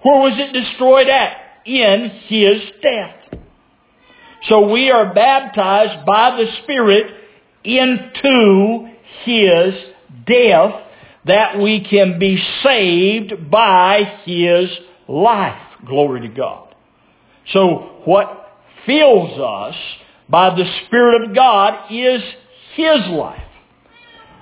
Where 0.00 0.20
was 0.20 0.38
it 0.38 0.54
destroyed 0.54 1.08
at? 1.08 1.36
In 1.66 2.10
his 2.28 2.62
death. 2.82 3.16
So 4.48 4.70
we 4.70 4.90
are 4.90 5.12
baptized 5.12 6.06
by 6.06 6.36
the 6.36 6.46
Spirit 6.62 7.06
into 7.64 8.88
His 9.24 9.74
death 10.26 10.82
that 11.26 11.58
we 11.58 11.84
can 11.88 12.18
be 12.18 12.42
saved 12.62 13.50
by 13.50 14.20
His 14.24 14.70
life. 15.06 15.60
Glory 15.86 16.22
to 16.22 16.28
God. 16.28 16.74
So 17.52 18.02
what 18.04 18.48
fills 18.86 19.38
us 19.38 19.74
by 20.28 20.54
the 20.54 20.64
Spirit 20.86 21.28
of 21.28 21.34
God 21.34 21.90
is 21.90 22.22
His 22.74 23.06
life. 23.10 23.42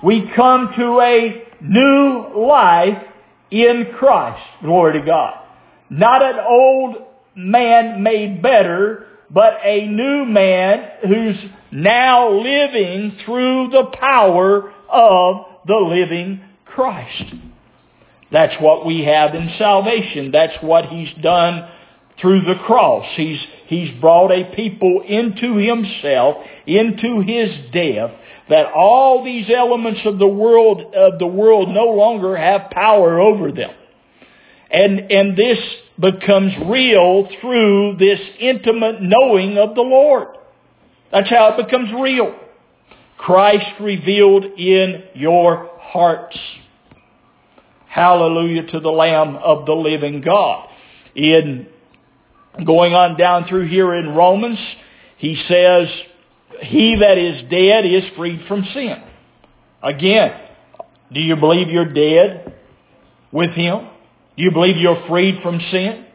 We 0.03 0.29
come 0.35 0.71
to 0.77 0.99
a 1.01 1.43
new 1.61 2.47
life 2.47 3.03
in 3.51 3.87
Christ. 3.97 4.43
Glory 4.61 4.99
to 4.99 5.05
God. 5.05 5.43
Not 5.89 6.21
an 6.21 6.39
old 6.47 6.95
man 7.35 8.03
made 8.03 8.41
better, 8.41 9.07
but 9.29 9.59
a 9.63 9.87
new 9.87 10.25
man 10.25 10.89
who's 11.07 11.37
now 11.71 12.31
living 12.31 13.17
through 13.25 13.69
the 13.69 13.91
power 13.99 14.73
of 14.89 15.45
the 15.65 15.75
living 15.75 16.41
Christ. 16.65 17.33
That's 18.31 18.55
what 18.61 18.85
we 18.85 19.03
have 19.05 19.35
in 19.35 19.53
salvation. 19.57 20.31
That's 20.31 20.61
what 20.61 20.85
He's 20.85 21.09
done 21.21 21.69
through 22.21 22.41
the 22.41 22.59
cross. 22.65 23.05
He's, 23.15 23.39
he's 23.67 23.99
brought 23.99 24.31
a 24.31 24.53
people 24.55 25.03
into 25.07 25.57
Himself, 25.57 26.37
into 26.65 27.21
His 27.21 27.49
death, 27.71 28.11
that 28.49 28.71
all 28.73 29.23
these 29.23 29.49
elements 29.49 30.01
of 30.05 30.19
the 30.19 30.27
world, 30.27 30.93
of 30.95 31.19
the 31.19 31.27
world 31.27 31.69
no 31.69 31.85
longer 31.85 32.35
have 32.35 32.69
power 32.71 33.19
over 33.19 33.51
them. 33.51 33.71
And, 34.69 35.11
and 35.11 35.37
this 35.37 35.59
becomes 35.99 36.53
real 36.65 37.27
through 37.41 37.95
this 37.97 38.19
intimate 38.39 39.01
knowing 39.01 39.57
of 39.57 39.75
the 39.75 39.81
Lord. 39.81 40.27
That's 41.11 41.29
how 41.29 41.53
it 41.53 41.65
becomes 41.65 41.89
real. 41.99 42.35
Christ 43.17 43.79
revealed 43.79 44.45
in 44.45 45.03
your 45.15 45.71
hearts. 45.79 46.37
Hallelujah 47.87 48.67
to 48.71 48.79
the 48.79 48.89
Lamb 48.89 49.37
of 49.37 49.65
the 49.65 49.73
living 49.73 50.21
God. 50.21 50.69
In 51.15 51.67
going 52.63 52.93
on 52.93 53.17
down 53.17 53.47
through 53.47 53.67
here 53.67 53.95
in 53.95 54.09
Romans, 54.09 54.59
he 55.17 55.41
says, 55.47 55.87
He 56.61 56.97
that 56.99 57.17
is 57.17 57.49
dead 57.49 57.85
is 57.85 58.03
freed 58.15 58.41
from 58.47 58.65
sin. 58.73 59.01
Again, 59.81 60.39
do 61.11 61.19
you 61.19 61.35
believe 61.35 61.69
you're 61.69 61.91
dead 61.91 62.53
with 63.31 63.51
Him? 63.51 63.87
Do 64.37 64.43
you 64.43 64.51
believe 64.51 64.77
you're 64.77 65.03
freed 65.07 65.41
from 65.41 65.59
sin? 65.71 66.05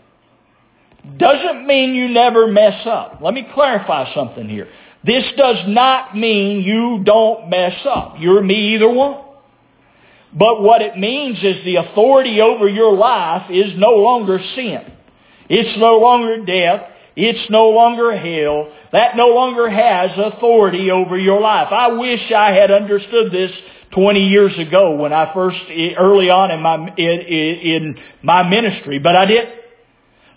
Doesn't 1.17 1.67
mean 1.67 1.95
you 1.95 2.09
never 2.09 2.47
mess 2.47 2.87
up. 2.87 3.19
Let 3.21 3.35
me 3.35 3.47
clarify 3.53 4.15
something 4.15 4.49
here. 4.49 4.69
This 5.05 5.25
does 5.37 5.57
not 5.67 6.17
mean 6.17 6.63
you 6.63 7.03
don't 7.05 7.51
mess 7.51 7.75
up. 7.85 8.15
You're 8.21 8.43
me 8.43 8.75
either 8.75 8.89
one. 8.89 9.25
But 10.33 10.63
what 10.63 10.81
it 10.81 10.97
means 10.97 11.39
is 11.43 11.65
the 11.65 11.77
authority 11.77 12.41
over 12.41 12.69
your 12.69 12.97
life 12.97 13.51
is 13.51 13.73
no 13.77 13.97
longer 13.97 14.39
sin. 14.55 14.81
It's 15.49 15.79
no 15.79 15.99
longer 15.99 16.45
death. 16.45 16.89
It's 17.17 17.51
no 17.51 17.71
longer 17.71 18.17
hell. 18.17 18.73
That 18.93 19.17
no 19.17 19.29
longer 19.29 19.69
has 19.69 20.11
authority 20.17 20.91
over 20.91 21.19
your 21.19 21.41
life. 21.41 21.69
I 21.71 21.89
wish 21.89 22.31
I 22.35 22.53
had 22.53 22.71
understood 22.71 23.33
this 23.33 23.51
20 23.95 24.29
years 24.29 24.59
ago 24.59 24.97
when 24.97 25.13
I 25.13 25.33
first, 25.35 25.59
early 25.99 26.31
on 26.31 26.51
in 26.51 26.61
my, 26.61 26.95
in, 26.97 27.21
in 27.21 27.99
my 28.23 28.49
ministry, 28.49 28.99
but 28.99 29.17
I 29.17 29.27
didn't. 29.27 29.61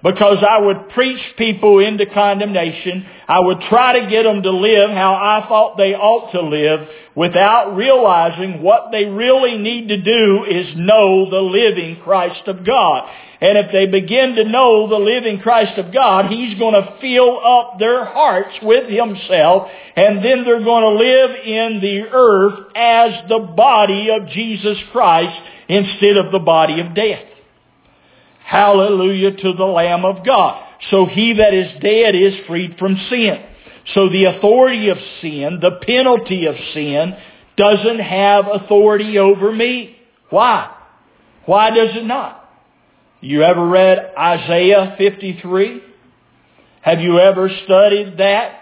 Because 0.04 0.38
I 0.48 0.60
would 0.64 0.90
preach 0.90 1.20
people 1.36 1.80
into 1.80 2.06
condemnation. 2.06 3.08
I 3.28 3.40
would 3.40 3.60
try 3.70 4.00
to 4.00 4.08
get 4.08 4.22
them 4.24 4.44
to 4.44 4.52
live 4.52 4.92
how 4.92 5.16
I 5.16 5.48
thought 5.48 5.78
they 5.78 5.96
ought 5.96 6.32
to 6.34 6.42
live 6.42 6.88
without 7.16 7.76
realizing 7.76 8.62
what 8.62 8.92
they 8.92 9.06
really 9.06 9.58
need 9.58 9.88
to 9.88 10.00
do 10.00 10.46
is 10.48 10.76
know 10.76 11.28
the 11.32 11.42
living 11.42 12.02
Christ 12.04 12.48
of 12.48 12.64
God. 12.64 13.10
And 13.42 13.58
if 13.58 13.72
they 13.72 13.86
begin 13.88 14.36
to 14.36 14.46
know 14.46 14.88
the 14.88 14.96
living 14.96 15.40
Christ 15.40 15.78
of 15.78 15.94
God, 15.94 16.32
He's 16.32 16.58
going 16.58 16.74
to 16.74 16.98
fill 17.02 17.40
up 17.46 17.80
their 17.80 18.06
hearts 18.06 18.56
with 18.62 18.90
Himself, 18.90 19.70
and 19.96 20.24
then 20.24 20.44
they're 20.46 20.64
going 20.64 20.84
to 20.84 21.04
live 21.04 21.32
in 21.46 21.82
the 21.82 22.04
earth 22.12 22.72
as 22.76 23.30
the 23.30 23.40
body 23.40 24.10
of 24.10 24.30
Jesus 24.30 24.78
Christ 24.92 25.38
instead 25.68 26.18
of 26.18 26.32
the 26.32 26.40
body 26.40 26.80
of 26.80 26.96
death. 26.96 27.26
Hallelujah 28.46 29.36
to 29.36 29.54
the 29.54 29.66
Lamb 29.66 30.06
of 30.06 30.26
God. 30.26 30.64
So 30.92 31.06
he 31.06 31.34
that 31.34 31.54
is 31.54 31.82
dead 31.82 32.16
is 32.16 32.46
freed 32.48 32.78
from 32.78 32.96
sin. 33.10 33.44
So 33.94 34.10
the 34.10 34.26
authority 34.26 34.90
of 34.90 34.98
sin, 35.22 35.60
the 35.62 35.80
penalty 35.86 36.46
of 36.46 36.56
sin, 36.74 37.16
doesn't 37.58 38.00
have 38.00 38.46
authority 38.48 39.18
over 39.18 39.52
me. 39.52 39.98
Why? 40.30 40.72
Why 41.46 41.70
does 41.70 41.96
it 41.96 42.06
not? 42.06 42.45
You 43.22 43.44
ever 43.44 43.66
read 43.66 44.14
Isaiah 44.18 44.96
53? 44.98 45.82
Have 46.82 47.02
you 47.02 47.20
ever 47.20 47.50
studied 47.66 48.18
that? 48.18 48.62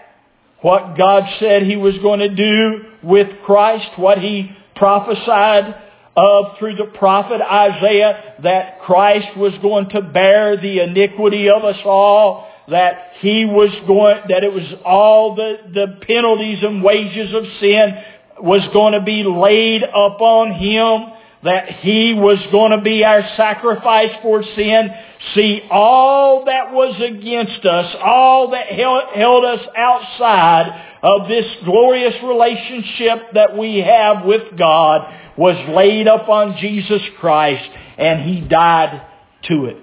What 0.62 0.96
God 0.96 1.24
said 1.38 1.64
He 1.64 1.76
was 1.76 1.98
going 1.98 2.20
to 2.20 2.34
do 2.34 2.84
with 3.02 3.28
Christ, 3.44 3.98
what 3.98 4.18
He 4.18 4.50
prophesied 4.76 5.74
of 6.16 6.58
through 6.58 6.76
the 6.76 6.86
prophet 6.96 7.40
Isaiah 7.42 8.36
that 8.42 8.80
Christ 8.82 9.36
was 9.36 9.52
going 9.60 9.90
to 9.90 10.00
bear 10.00 10.56
the 10.56 10.80
iniquity 10.80 11.50
of 11.50 11.64
us 11.64 11.78
all, 11.84 12.48
that 12.68 13.12
he 13.18 13.44
was 13.44 13.70
going, 13.86 14.20
that 14.28 14.44
it 14.44 14.52
was 14.52 14.72
all 14.84 15.34
the, 15.34 15.56
the 15.74 15.98
penalties 16.06 16.62
and 16.62 16.82
wages 16.82 17.34
of 17.34 17.44
sin 17.60 17.94
was 18.40 18.62
going 18.72 18.92
to 18.92 19.02
be 19.02 19.24
laid 19.24 19.82
upon 19.82 20.52
him 20.52 21.13
that 21.44 21.68
He 21.80 22.14
was 22.14 22.38
going 22.50 22.72
to 22.72 22.80
be 22.80 23.04
our 23.04 23.22
sacrifice 23.36 24.10
for 24.22 24.42
sin. 24.42 24.88
See, 25.34 25.62
all 25.70 26.46
that 26.46 26.72
was 26.72 27.00
against 27.00 27.64
us, 27.64 27.94
all 28.02 28.50
that 28.50 28.66
held 28.66 29.44
us 29.44 29.60
outside 29.76 30.98
of 31.02 31.28
this 31.28 31.44
glorious 31.64 32.14
relationship 32.24 33.34
that 33.34 33.56
we 33.56 33.78
have 33.78 34.24
with 34.24 34.56
God 34.58 35.36
was 35.36 35.56
laid 35.74 36.06
upon 36.06 36.56
Jesus 36.60 37.02
Christ 37.20 37.68
and 37.98 38.22
He 38.22 38.40
died 38.40 39.06
to 39.48 39.66
it. 39.66 39.76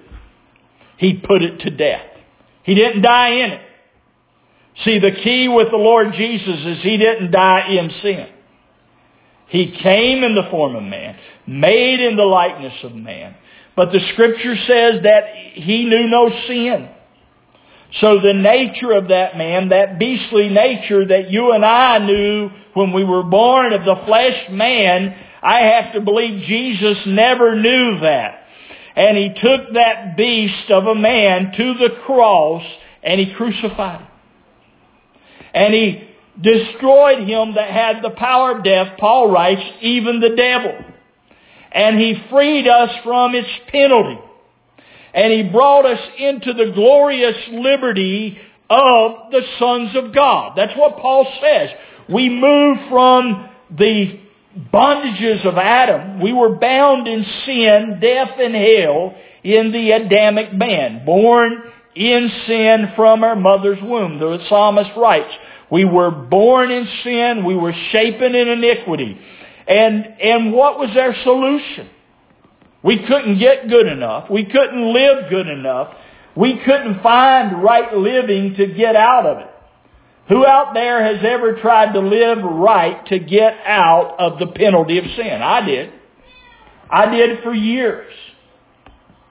He 0.96 1.14
put 1.14 1.42
it 1.42 1.60
to 1.60 1.70
death. 1.70 2.06
He 2.64 2.74
didn't 2.74 3.02
die 3.02 3.30
in 3.30 3.50
it. 3.52 3.60
See, 4.84 4.98
the 4.98 5.12
key 5.12 5.48
with 5.48 5.70
the 5.70 5.76
Lord 5.76 6.12
Jesus 6.14 6.58
is 6.64 6.82
He 6.82 6.96
didn't 6.96 7.30
die 7.30 7.68
in 7.68 7.90
sin. 8.02 8.28
He 9.52 9.70
came 9.82 10.24
in 10.24 10.34
the 10.34 10.48
form 10.50 10.74
of 10.76 10.82
man, 10.82 11.14
made 11.46 12.00
in 12.00 12.16
the 12.16 12.24
likeness 12.24 12.72
of 12.84 12.94
man. 12.94 13.36
But 13.76 13.92
the 13.92 14.00
scripture 14.14 14.56
says 14.66 15.02
that 15.02 15.24
he 15.52 15.84
knew 15.84 16.08
no 16.08 16.30
sin. 16.48 16.88
So 18.00 18.18
the 18.18 18.32
nature 18.32 18.92
of 18.92 19.08
that 19.08 19.36
man, 19.36 19.68
that 19.68 19.98
beastly 19.98 20.48
nature 20.48 21.06
that 21.06 21.30
you 21.30 21.52
and 21.52 21.66
I 21.66 21.98
knew 21.98 22.48
when 22.72 22.94
we 22.94 23.04
were 23.04 23.24
born 23.24 23.74
of 23.74 23.84
the 23.84 24.02
flesh 24.06 24.48
man, 24.50 25.14
I 25.42 25.58
have 25.58 25.92
to 25.92 26.00
believe 26.00 26.46
Jesus 26.46 26.96
never 27.04 27.54
knew 27.54 28.00
that. 28.00 28.46
And 28.96 29.18
he 29.18 29.34
took 29.38 29.74
that 29.74 30.16
beast 30.16 30.70
of 30.70 30.86
a 30.86 30.94
man 30.94 31.52
to 31.58 31.74
the 31.74 31.90
cross 32.06 32.64
and 33.02 33.20
he 33.20 33.34
crucified 33.34 34.00
him. 34.00 34.08
And 35.52 35.74
he 35.74 36.08
destroyed 36.40 37.28
him 37.28 37.54
that 37.54 37.70
had 37.70 38.02
the 38.02 38.10
power 38.10 38.56
of 38.56 38.64
death, 38.64 38.98
Paul 38.98 39.30
writes, 39.30 39.62
even 39.80 40.20
the 40.20 40.34
devil. 40.36 40.72
And 41.72 41.98
he 41.98 42.22
freed 42.30 42.68
us 42.68 42.90
from 43.04 43.34
its 43.34 43.48
penalty. 43.68 44.20
And 45.14 45.32
he 45.32 45.42
brought 45.50 45.84
us 45.84 46.00
into 46.18 46.52
the 46.54 46.72
glorious 46.74 47.36
liberty 47.50 48.38
of 48.70 49.30
the 49.30 49.42
sons 49.58 49.94
of 49.94 50.14
God. 50.14 50.54
That's 50.56 50.76
what 50.76 50.98
Paul 50.98 51.26
says. 51.40 51.70
We 52.08 52.28
moved 52.30 52.88
from 52.88 53.50
the 53.70 54.20
bondages 54.72 55.46
of 55.46 55.56
Adam. 55.56 56.20
We 56.20 56.32
were 56.32 56.56
bound 56.56 57.08
in 57.08 57.24
sin, 57.44 57.98
death, 58.00 58.30
and 58.38 58.54
hell 58.54 59.14
in 59.42 59.72
the 59.72 59.92
Adamic 59.92 60.52
man, 60.54 61.04
born 61.04 61.52
in 61.94 62.30
sin 62.46 62.92
from 62.96 63.22
our 63.24 63.36
mother's 63.36 63.82
womb. 63.82 64.18
The 64.18 64.38
psalmist 64.48 64.90
writes, 64.96 65.32
we 65.72 65.86
were 65.86 66.10
born 66.10 66.70
in 66.70 66.86
sin. 67.02 67.46
We 67.46 67.56
were 67.56 67.72
shapen 67.92 68.34
in 68.34 68.46
iniquity. 68.46 69.18
And, 69.66 70.04
and 70.20 70.52
what 70.52 70.78
was 70.78 70.90
our 70.94 71.14
solution? 71.24 71.88
We 72.82 73.06
couldn't 73.06 73.38
get 73.38 73.70
good 73.70 73.86
enough. 73.86 74.28
We 74.30 74.44
couldn't 74.44 74.92
live 74.92 75.30
good 75.30 75.48
enough. 75.48 75.94
We 76.36 76.60
couldn't 76.62 77.02
find 77.02 77.62
right 77.62 77.96
living 77.96 78.54
to 78.56 78.66
get 78.66 78.96
out 78.96 79.24
of 79.24 79.38
it. 79.38 79.50
Who 80.28 80.44
out 80.44 80.74
there 80.74 81.02
has 81.02 81.24
ever 81.24 81.58
tried 81.62 81.94
to 81.94 82.00
live 82.00 82.42
right 82.42 83.06
to 83.06 83.18
get 83.18 83.54
out 83.64 84.16
of 84.18 84.38
the 84.40 84.48
penalty 84.48 84.98
of 84.98 85.04
sin? 85.16 85.40
I 85.40 85.64
did. 85.64 85.90
I 86.90 87.10
did 87.10 87.42
for 87.42 87.54
years. 87.54 88.12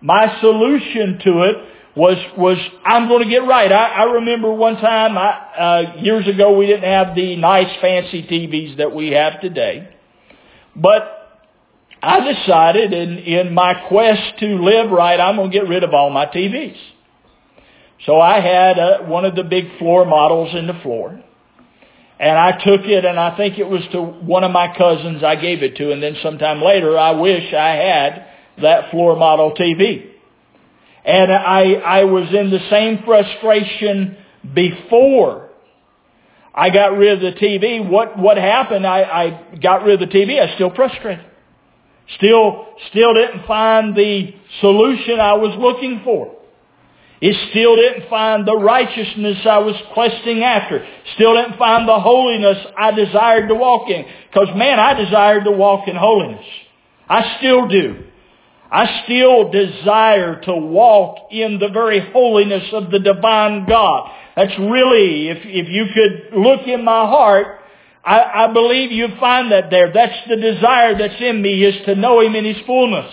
My 0.01 0.39
solution 0.41 1.19
to 1.23 1.41
it 1.43 1.55
was 1.95 2.17
was 2.37 2.57
I'm 2.85 3.07
going 3.07 3.23
to 3.23 3.29
get 3.29 3.45
right. 3.45 3.71
I, 3.71 3.87
I 3.87 4.03
remember 4.13 4.53
one 4.53 4.75
time 4.75 5.17
I, 5.17 5.29
uh, 5.29 5.95
years 6.01 6.27
ago 6.27 6.57
we 6.57 6.65
didn't 6.67 6.89
have 6.89 7.15
the 7.15 7.35
nice 7.35 7.73
fancy 7.81 8.23
TVs 8.23 8.77
that 8.77 8.95
we 8.95 9.11
have 9.11 9.41
today, 9.41 9.93
but 10.75 11.17
I 12.01 12.33
decided 12.33 12.93
in 12.93 13.17
in 13.19 13.53
my 13.53 13.73
quest 13.87 14.39
to 14.39 14.45
live 14.63 14.89
right, 14.91 15.19
I'm 15.19 15.35
going 15.35 15.51
to 15.51 15.57
get 15.57 15.67
rid 15.67 15.83
of 15.83 15.93
all 15.93 16.09
my 16.09 16.25
TVs. 16.25 16.77
So 18.05 18.19
I 18.19 18.39
had 18.39 18.79
uh, 18.79 18.99
one 19.03 19.25
of 19.25 19.35
the 19.35 19.43
big 19.43 19.77
floor 19.77 20.05
models 20.05 20.55
in 20.55 20.67
the 20.67 20.79
floor. 20.81 21.21
And 22.19 22.37
I 22.37 22.51
took 22.51 22.81
it 22.85 23.03
and 23.03 23.19
I 23.19 23.35
think 23.35 23.57
it 23.57 23.67
was 23.67 23.81
to 23.93 24.01
one 24.01 24.43
of 24.43 24.51
my 24.51 24.75
cousins 24.77 25.23
I 25.23 25.35
gave 25.35 25.63
it 25.63 25.75
to 25.77 25.91
and 25.91 26.03
then 26.03 26.15
sometime 26.21 26.61
later 26.61 26.97
I 26.97 27.11
wish 27.11 27.51
I 27.51 27.69
had 27.69 28.27
that 28.61 28.91
floor 28.91 29.15
model 29.15 29.55
TV. 29.59 30.10
And 31.03 31.31
I, 31.31 31.73
I 31.73 32.03
was 32.03 32.29
in 32.33 32.51
the 32.51 32.59
same 32.69 33.03
frustration 33.03 34.17
before 34.53 35.49
I 36.53 36.69
got 36.69 36.97
rid 36.97 37.23
of 37.23 37.33
the 37.33 37.39
TV. 37.39 37.87
What, 37.87 38.19
what 38.19 38.37
happened? 38.37 38.85
I, 38.85 39.01
I 39.03 39.57
got 39.57 39.83
rid 39.83 40.01
of 40.01 40.09
the 40.09 40.15
TV. 40.15 40.39
I 40.39 40.45
was 40.45 40.55
still 40.55 40.73
frustrated. 40.75 41.25
Still, 42.17 42.67
still 42.89 43.13
didn't 43.13 43.45
find 43.47 43.95
the 43.95 44.33
solution 44.59 45.19
I 45.19 45.33
was 45.33 45.55
looking 45.57 46.01
for. 46.03 46.35
It 47.21 47.35
still 47.51 47.75
didn't 47.75 48.09
find 48.09 48.47
the 48.47 48.57
righteousness 48.57 49.37
I 49.45 49.59
was 49.59 49.75
questing 49.93 50.43
after. 50.43 50.85
Still 51.13 51.35
didn't 51.35 51.57
find 51.57 51.87
the 51.87 51.99
holiness 51.99 52.57
I 52.77 52.91
desired 52.91 53.47
to 53.47 53.55
walk 53.55 53.89
in. 53.89 54.05
Because 54.27 54.49
man, 54.55 54.79
I 54.79 54.95
desired 54.95 55.45
to 55.45 55.51
walk 55.51 55.87
in 55.87 55.95
holiness. 55.95 56.43
I 57.07 57.37
still 57.37 57.67
do. 57.67 58.05
I 58.71 59.03
still 59.03 59.51
desire 59.51 60.39
to 60.41 60.55
walk 60.55 61.27
in 61.29 61.59
the 61.59 61.67
very 61.67 62.09
holiness 62.13 62.63
of 62.71 62.89
the 62.89 62.99
divine 62.99 63.65
God. 63.67 64.09
That's 64.37 64.57
really, 64.57 65.27
if, 65.27 65.39
if 65.43 65.67
you 65.67 65.87
could 65.93 66.39
look 66.39 66.65
in 66.65 66.85
my 66.85 67.05
heart, 67.05 67.59
I, 68.03 68.45
I 68.45 68.53
believe 68.53 68.93
you 68.93 69.09
find 69.19 69.51
that 69.51 69.69
there. 69.69 69.91
That's 69.93 70.15
the 70.29 70.37
desire 70.37 70.97
that's 70.97 71.21
in 71.21 71.41
me 71.41 71.65
is 71.65 71.85
to 71.85 71.95
know 71.95 72.21
Him 72.21 72.33
in 72.33 72.45
His 72.45 72.65
fullness. 72.65 73.11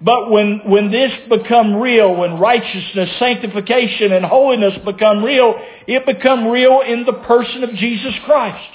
But 0.00 0.30
when, 0.30 0.60
when 0.64 0.90
this 0.90 1.12
become 1.28 1.76
real, 1.76 2.16
when 2.16 2.38
righteousness, 2.38 3.10
sanctification, 3.18 4.12
and 4.12 4.24
holiness 4.24 4.74
become 4.86 5.22
real, 5.22 5.54
it 5.86 6.06
become 6.06 6.46
real 6.46 6.80
in 6.80 7.04
the 7.04 7.12
person 7.12 7.62
of 7.62 7.74
Jesus 7.74 8.14
Christ. 8.24 8.70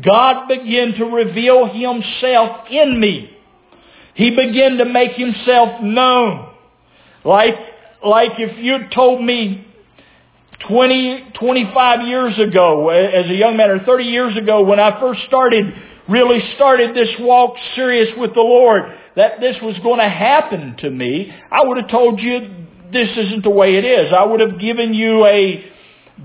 God 0.00 0.46
began 0.46 0.92
to 0.92 1.06
reveal 1.06 1.66
Himself 1.66 2.68
in 2.70 3.00
me. 3.00 3.37
He 4.18 4.30
began 4.30 4.78
to 4.78 4.84
make 4.84 5.12
Himself 5.12 5.80
known. 5.80 6.52
Like, 7.24 7.54
like 8.04 8.32
if 8.38 8.58
you'd 8.58 8.90
told 8.90 9.22
me 9.22 9.64
20, 10.66 11.34
25 11.38 12.08
years 12.08 12.36
ago, 12.36 12.88
as 12.88 13.30
a 13.30 13.34
young 13.34 13.56
man, 13.56 13.70
or 13.70 13.78
30 13.84 14.04
years 14.04 14.36
ago, 14.36 14.64
when 14.64 14.80
I 14.80 14.98
first 14.98 15.20
started, 15.28 15.72
really 16.08 16.40
started 16.56 16.96
this 16.96 17.10
walk 17.20 17.54
serious 17.76 18.08
with 18.18 18.34
the 18.34 18.40
Lord, 18.40 18.92
that 19.14 19.38
this 19.38 19.54
was 19.62 19.78
going 19.84 20.00
to 20.00 20.08
happen 20.08 20.74
to 20.78 20.90
me, 20.90 21.32
I 21.52 21.64
would 21.64 21.76
have 21.76 21.88
told 21.88 22.18
you 22.18 22.40
this 22.92 23.10
isn't 23.16 23.44
the 23.44 23.50
way 23.50 23.76
it 23.76 23.84
is. 23.84 24.12
I 24.12 24.24
would 24.24 24.40
have 24.40 24.58
given 24.58 24.94
you 24.94 25.26
a 25.26 25.64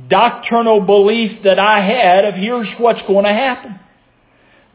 doctrinal 0.09 0.81
belief 0.81 1.43
that 1.43 1.59
I 1.59 1.79
had 1.79 2.25
of 2.25 2.33
here's 2.33 2.69
what's 2.79 3.01
going 3.03 3.25
to 3.25 3.33
happen. 3.33 3.79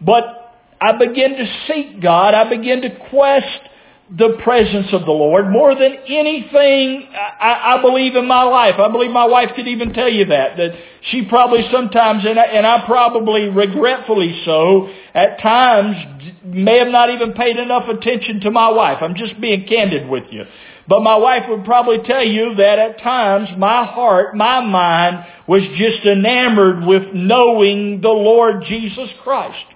But 0.01 0.38
I 0.81 0.97
began 0.97 1.31
to 1.31 1.47
seek 1.67 2.01
God. 2.01 2.35
I 2.35 2.49
began 2.49 2.83
to 2.83 2.91
quest 3.11 3.69
the 4.17 4.39
presence 4.43 4.87
of 4.93 5.03
the 5.03 5.13
Lord 5.13 5.51
more 5.51 5.75
than 5.75 5.93
anything 6.07 7.09
I, 7.13 7.77
I, 7.77 7.83
believe 7.83 8.17
in 8.17 8.27
my 8.27 8.43
life. 8.43 8.77
I 8.79 8.91
believe 8.91 9.11
my 9.11 9.27
wife 9.27 9.51
could 9.55 9.69
even 9.69 9.93
tell 9.93 10.09
you 10.09 10.25
that, 10.27 10.57
that 10.57 10.71
she 11.11 11.27
probably 11.27 11.69
sometimes, 11.71 12.25
and 12.25 12.39
I, 12.39 12.45
and 12.45 12.67
I 12.67 12.87
probably 12.87 13.51
regretfully 13.51 14.43
so, 14.47 14.89
at 15.13 15.41
times 15.41 15.97
may 16.43 16.79
have 16.79 16.89
not 16.89 17.11
even 17.11 17.35
paid 17.35 17.59
enough 17.59 17.87
attention 17.87 18.41
to 18.41 18.51
my 18.51 18.71
wife. 18.71 18.99
I'm 19.03 19.15
just 19.15 19.39
being 19.43 19.67
candid 19.67 20.09
with 20.09 20.25
you. 20.31 20.45
But 20.89 21.01
my 21.01 21.17
wife 21.17 21.43
would 21.51 21.67
probably 21.67 21.99
tell 21.99 22.25
you 22.25 22.55
that 22.55 22.79
at 22.79 23.03
times 23.03 23.51
my 23.59 23.85
heart, 23.85 24.35
my 24.35 24.65
mind 24.65 25.27
was 25.47 25.63
just 25.77 26.07
enamored 26.07 26.87
with 26.87 27.13
knowing 27.13 28.01
the 28.01 28.09
Lord 28.09 28.65
Jesus 28.67 29.11
Christ. 29.23 29.67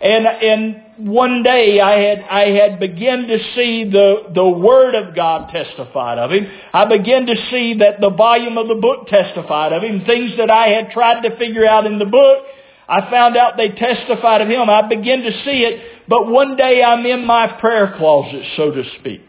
And, 0.00 0.26
and 0.26 1.08
one 1.10 1.42
day 1.42 1.80
I 1.80 1.98
had, 1.98 2.20
I 2.20 2.48
had 2.50 2.80
begun 2.80 3.26
to 3.28 3.38
see 3.54 3.84
the, 3.84 4.30
the 4.34 4.46
Word 4.46 4.94
of 4.94 5.14
God 5.14 5.50
testified 5.50 6.18
of 6.18 6.30
Him. 6.30 6.46
I 6.72 6.84
began 6.84 7.26
to 7.26 7.34
see 7.50 7.78
that 7.78 8.00
the 8.00 8.10
volume 8.10 8.58
of 8.58 8.68
the 8.68 8.74
book 8.74 9.08
testified 9.08 9.72
of 9.72 9.82
Him. 9.82 10.04
Things 10.04 10.32
that 10.36 10.50
I 10.50 10.68
had 10.68 10.90
tried 10.90 11.22
to 11.22 11.36
figure 11.38 11.66
out 11.66 11.86
in 11.86 11.98
the 11.98 12.04
book, 12.04 12.44
I 12.88 13.10
found 13.10 13.36
out 13.36 13.56
they 13.56 13.70
testified 13.70 14.42
of 14.42 14.48
Him. 14.48 14.68
I 14.68 14.86
began 14.86 15.22
to 15.22 15.32
see 15.44 15.64
it, 15.64 16.08
but 16.08 16.28
one 16.28 16.56
day 16.56 16.82
I'm 16.82 17.04
in 17.06 17.24
my 17.26 17.58
prayer 17.58 17.94
closet, 17.96 18.44
so 18.56 18.70
to 18.70 18.82
speak. 19.00 19.22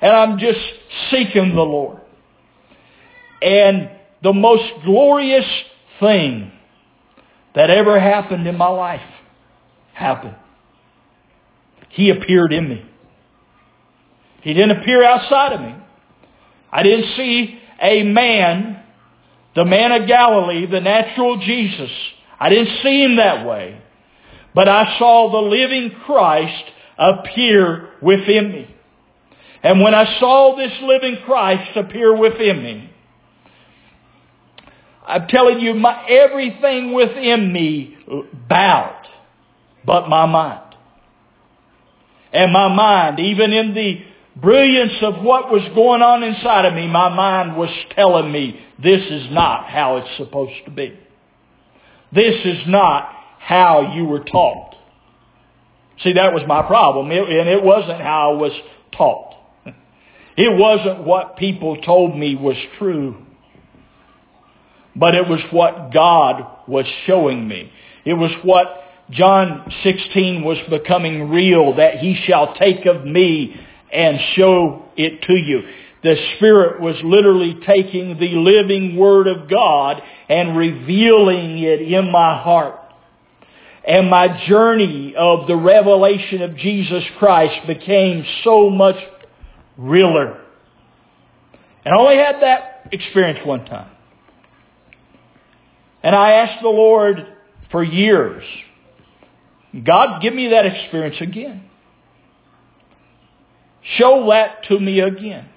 And 0.00 0.12
I'm 0.12 0.38
just 0.38 0.60
seeking 1.10 1.56
the 1.56 1.62
Lord. 1.62 2.00
And 3.42 3.90
the 4.22 4.32
most 4.32 4.64
glorious 4.84 5.46
thing 5.98 6.52
that 7.54 7.68
ever 7.68 7.98
happened 7.98 8.46
in 8.46 8.56
my 8.56 8.68
life 8.68 9.13
happened. 9.94 10.34
He 11.90 12.10
appeared 12.10 12.52
in 12.52 12.68
me. 12.68 12.84
He 14.42 14.52
didn't 14.52 14.82
appear 14.82 15.02
outside 15.02 15.52
of 15.52 15.60
me. 15.60 15.74
I 16.70 16.82
didn't 16.82 17.16
see 17.16 17.58
a 17.80 18.02
man, 18.02 18.82
the 19.54 19.64
man 19.64 19.92
of 19.92 20.08
Galilee, 20.08 20.66
the 20.66 20.80
natural 20.80 21.38
Jesus. 21.38 21.90
I 22.38 22.50
didn't 22.50 22.82
see 22.82 23.02
him 23.02 23.16
that 23.16 23.46
way. 23.46 23.80
But 24.54 24.68
I 24.68 24.98
saw 24.98 25.30
the 25.30 25.48
living 25.48 25.92
Christ 26.04 26.64
appear 26.98 27.90
within 28.02 28.52
me. 28.52 28.74
And 29.62 29.80
when 29.80 29.94
I 29.94 30.18
saw 30.20 30.56
this 30.56 30.72
living 30.82 31.18
Christ 31.24 31.76
appear 31.76 32.14
within 32.14 32.62
me, 32.62 32.90
I'm 35.06 35.26
telling 35.28 35.60
you, 35.60 35.74
my, 35.74 36.06
everything 36.08 36.92
within 36.92 37.52
me 37.52 37.96
bowed 38.48 39.03
but 39.84 40.08
my 40.08 40.26
mind. 40.26 40.74
And 42.32 42.52
my 42.52 42.68
mind, 42.74 43.20
even 43.20 43.52
in 43.52 43.74
the 43.74 44.02
brilliance 44.36 44.94
of 45.02 45.22
what 45.22 45.50
was 45.50 45.62
going 45.74 46.02
on 46.02 46.22
inside 46.22 46.64
of 46.64 46.74
me, 46.74 46.88
my 46.88 47.08
mind 47.08 47.56
was 47.56 47.70
telling 47.94 48.32
me 48.32 48.60
this 48.82 49.02
is 49.08 49.28
not 49.30 49.66
how 49.66 49.98
it's 49.98 50.16
supposed 50.16 50.64
to 50.64 50.70
be. 50.70 50.98
This 52.12 52.34
is 52.44 52.66
not 52.66 53.08
how 53.38 53.94
you 53.94 54.04
were 54.04 54.24
taught. 54.24 54.74
See, 56.02 56.14
that 56.14 56.32
was 56.32 56.42
my 56.46 56.62
problem. 56.62 57.12
It, 57.12 57.28
and 57.28 57.48
it 57.48 57.62
wasn't 57.62 58.00
how 58.00 58.32
I 58.32 58.36
was 58.36 58.52
taught. 58.96 59.34
It 60.36 60.58
wasn't 60.58 61.04
what 61.04 61.36
people 61.36 61.80
told 61.82 62.16
me 62.16 62.34
was 62.34 62.56
true. 62.78 63.16
But 64.96 65.14
it 65.14 65.28
was 65.28 65.40
what 65.50 65.92
God 65.92 66.44
was 66.66 66.86
showing 67.06 67.46
me. 67.46 67.70
It 68.04 68.14
was 68.14 68.30
what 68.42 68.66
John 69.10 69.70
16 69.82 70.42
was 70.42 70.58
becoming 70.70 71.30
real, 71.30 71.76
that 71.76 71.98
he 71.98 72.20
shall 72.26 72.54
take 72.54 72.86
of 72.86 73.04
me 73.04 73.54
and 73.92 74.18
show 74.34 74.86
it 74.96 75.22
to 75.22 75.34
you. 75.34 75.62
The 76.02 76.16
Spirit 76.36 76.80
was 76.80 76.96
literally 77.02 77.58
taking 77.66 78.18
the 78.18 78.32
living 78.36 78.96
Word 78.96 79.26
of 79.26 79.48
God 79.48 80.02
and 80.28 80.56
revealing 80.56 81.58
it 81.58 81.80
in 81.80 82.10
my 82.10 82.42
heart. 82.42 82.78
And 83.86 84.08
my 84.08 84.46
journey 84.46 85.14
of 85.16 85.46
the 85.46 85.56
revelation 85.56 86.42
of 86.42 86.56
Jesus 86.56 87.04
Christ 87.18 87.66
became 87.66 88.24
so 88.42 88.70
much 88.70 88.96
realer. 89.76 90.40
And 91.84 91.94
I 91.94 91.98
only 91.98 92.16
had 92.16 92.40
that 92.40 92.88
experience 92.92 93.40
one 93.46 93.66
time. 93.66 93.90
And 96.02 96.14
I 96.14 96.32
asked 96.32 96.62
the 96.62 96.68
Lord 96.68 97.16
for 97.70 97.82
years, 97.82 98.44
God, 99.82 100.22
give 100.22 100.34
me 100.34 100.48
that 100.50 100.66
experience 100.66 101.16
again. 101.20 101.64
Show 103.98 104.28
that 104.30 104.64
to 104.68 104.78
me 104.78 105.00
again. 105.00 105.48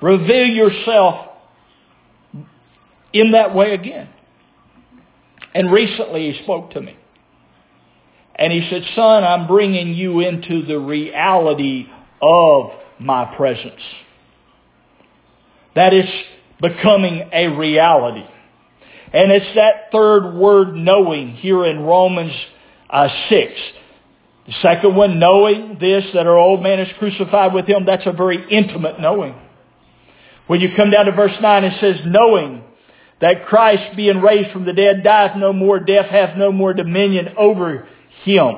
Reveal 0.00 0.46
yourself 0.46 1.30
in 3.12 3.32
that 3.32 3.54
way 3.54 3.74
again. 3.74 4.08
And 5.54 5.72
recently 5.72 6.32
he 6.32 6.42
spoke 6.42 6.72
to 6.72 6.80
me. 6.80 6.96
And 8.36 8.52
he 8.52 8.68
said, 8.68 8.82
son, 8.96 9.24
I'm 9.24 9.46
bringing 9.46 9.94
you 9.94 10.20
into 10.20 10.66
the 10.66 10.78
reality 10.78 11.86
of 12.20 12.70
my 12.98 13.34
presence. 13.36 13.80
That 15.74 15.94
is 15.94 16.06
becoming 16.60 17.28
a 17.32 17.48
reality. 17.48 18.26
And 19.12 19.30
it's 19.30 19.54
that 19.54 19.92
third 19.92 20.34
word 20.34 20.74
knowing 20.74 21.34
here 21.36 21.64
in 21.64 21.80
Romans 21.80 22.32
uh, 22.90 23.08
6. 23.28 23.52
The 24.46 24.52
second 24.60 24.94
one, 24.94 25.18
knowing 25.18 25.78
this, 25.80 26.04
that 26.12 26.26
our 26.26 26.36
old 26.36 26.62
man 26.62 26.80
is 26.80 26.88
crucified 26.98 27.54
with 27.54 27.66
him, 27.66 27.86
that's 27.86 28.06
a 28.06 28.12
very 28.12 28.44
intimate 28.50 29.00
knowing. 29.00 29.34
When 30.46 30.60
you 30.60 30.70
come 30.76 30.90
down 30.90 31.06
to 31.06 31.12
verse 31.12 31.32
9, 31.40 31.64
it 31.64 31.80
says, 31.80 31.96
knowing 32.04 32.62
that 33.20 33.46
Christ 33.46 33.96
being 33.96 34.20
raised 34.20 34.50
from 34.50 34.66
the 34.66 34.74
dead 34.74 35.02
dieth 35.02 35.36
no 35.36 35.52
more, 35.52 35.80
death 35.80 36.10
hath 36.10 36.36
no 36.36 36.52
more 36.52 36.74
dominion 36.74 37.30
over 37.38 37.88
him. 38.24 38.54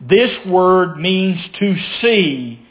This 0.00 0.30
word 0.46 0.96
means 0.96 1.38
to 1.58 1.76
see 2.00 2.66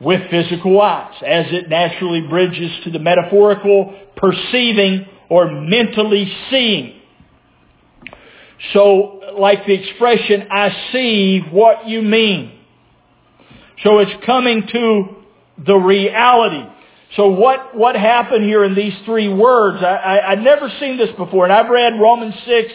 with 0.00 0.30
physical 0.30 0.80
eyes, 0.80 1.14
as 1.26 1.46
it 1.50 1.68
naturally 1.68 2.22
bridges 2.22 2.70
to 2.84 2.90
the 2.90 2.98
metaphorical 2.98 3.94
perceiving 4.16 5.06
or 5.28 5.50
mentally 5.50 6.32
seeing. 6.50 7.00
So, 8.72 9.20
like 9.38 9.66
the 9.66 9.74
expression, 9.74 10.48
I 10.50 10.90
see 10.92 11.40
what 11.50 11.88
you 11.88 12.02
mean. 12.02 12.52
So 13.82 13.98
it's 13.98 14.24
coming 14.24 14.66
to 14.72 15.16
the 15.66 15.76
reality. 15.76 16.70
So 17.16 17.28
what, 17.28 17.76
what 17.76 17.94
happened 17.96 18.44
here 18.44 18.64
in 18.64 18.74
these 18.74 18.94
three 19.04 19.28
words? 19.28 19.82
I, 19.82 19.94
I, 19.94 20.30
I'd 20.32 20.42
never 20.42 20.70
seen 20.80 20.96
this 20.96 21.10
before, 21.16 21.44
and 21.44 21.52
I've 21.52 21.68
read 21.68 22.00
Romans 22.00 22.34
6 22.46 22.72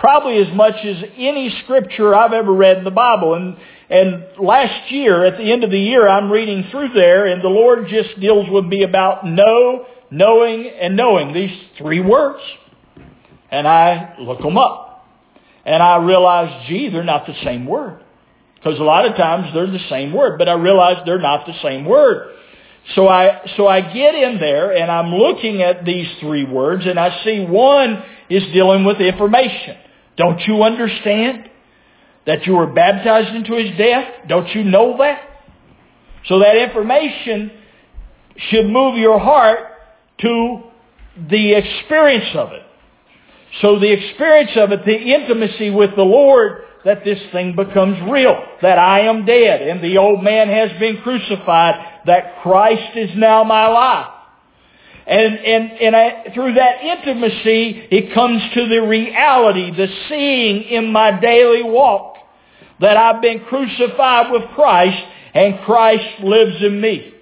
probably 0.00 0.38
as 0.38 0.52
much 0.56 0.74
as 0.84 0.96
any 1.16 1.54
scripture 1.62 2.14
I've 2.14 2.32
ever 2.32 2.52
read 2.52 2.78
in 2.78 2.84
the 2.84 2.90
Bible. 2.90 3.34
And, 3.34 3.56
and 3.90 4.24
last 4.42 4.90
year, 4.90 5.24
at 5.24 5.36
the 5.36 5.52
end 5.52 5.62
of 5.62 5.70
the 5.70 5.78
year, 5.78 6.08
I'm 6.08 6.32
reading 6.32 6.66
through 6.70 6.94
there, 6.94 7.26
and 7.26 7.42
the 7.42 7.48
Lord 7.48 7.86
just 7.88 8.18
deals 8.18 8.48
with 8.50 8.64
me 8.64 8.82
about 8.82 9.26
know, 9.26 9.86
knowing, 10.10 10.68
and 10.68 10.96
knowing. 10.96 11.34
These 11.34 11.56
three 11.78 12.00
words. 12.00 12.40
And 13.50 13.68
I 13.68 14.16
look 14.18 14.40
them 14.40 14.56
up. 14.56 14.89
And 15.64 15.82
I 15.82 15.96
realized, 15.96 16.68
gee, 16.68 16.88
they're 16.88 17.04
not 17.04 17.26
the 17.26 17.34
same 17.44 17.66
word. 17.66 18.00
Because 18.56 18.78
a 18.78 18.82
lot 18.82 19.06
of 19.06 19.16
times 19.16 19.52
they're 19.54 19.70
the 19.70 19.86
same 19.88 20.12
word, 20.12 20.38
but 20.38 20.48
I 20.48 20.52
realized 20.52 21.06
they're 21.06 21.20
not 21.20 21.46
the 21.46 21.54
same 21.62 21.84
word. 21.84 22.34
So 22.94 23.08
I, 23.08 23.42
so 23.56 23.66
I 23.66 23.80
get 23.80 24.14
in 24.14 24.38
there 24.38 24.72
and 24.72 24.90
I'm 24.90 25.14
looking 25.14 25.62
at 25.62 25.84
these 25.84 26.08
three 26.20 26.44
words 26.44 26.84
and 26.86 26.98
I 26.98 27.22
see 27.24 27.44
one 27.44 28.02
is 28.28 28.42
dealing 28.52 28.84
with 28.84 29.00
information. 29.00 29.76
Don't 30.16 30.40
you 30.46 30.62
understand 30.62 31.48
that 32.26 32.46
you 32.46 32.54
were 32.54 32.66
baptized 32.66 33.34
into 33.34 33.54
his 33.54 33.76
death? 33.78 34.28
Don't 34.28 34.48
you 34.54 34.64
know 34.64 34.96
that? 34.98 35.22
So 36.26 36.40
that 36.40 36.56
information 36.56 37.50
should 38.36 38.66
move 38.66 38.98
your 38.98 39.18
heart 39.18 39.58
to 40.20 40.62
the 41.28 41.54
experience 41.54 42.30
of 42.34 42.52
it. 42.52 42.62
So 43.60 43.78
the 43.78 43.92
experience 43.92 44.52
of 44.56 44.72
it, 44.72 44.84
the 44.84 44.96
intimacy 44.96 45.70
with 45.70 45.96
the 45.96 46.02
Lord, 46.02 46.64
that 46.84 47.04
this 47.04 47.18
thing 47.32 47.56
becomes 47.56 47.98
real. 48.10 48.36
That 48.62 48.78
I 48.78 49.00
am 49.00 49.26
dead 49.26 49.62
and 49.62 49.82
the 49.82 49.98
old 49.98 50.22
man 50.22 50.48
has 50.48 50.70
been 50.78 51.02
crucified. 51.02 52.02
That 52.06 52.42
Christ 52.42 52.96
is 52.96 53.10
now 53.16 53.44
my 53.44 53.66
life. 53.66 54.06
And, 55.06 55.34
and, 55.38 55.72
and 55.72 55.96
I, 55.96 56.32
through 56.34 56.54
that 56.54 56.82
intimacy, 56.82 57.88
it 57.90 58.14
comes 58.14 58.40
to 58.54 58.68
the 58.68 58.82
reality, 58.82 59.74
the 59.74 59.88
seeing 60.08 60.62
in 60.62 60.92
my 60.92 61.18
daily 61.20 61.64
walk 61.64 62.16
that 62.80 62.96
I've 62.96 63.20
been 63.20 63.40
crucified 63.40 64.30
with 64.30 64.42
Christ 64.54 65.02
and 65.34 65.60
Christ 65.64 66.22
lives 66.22 66.62
in 66.62 66.80
me. 66.80 67.14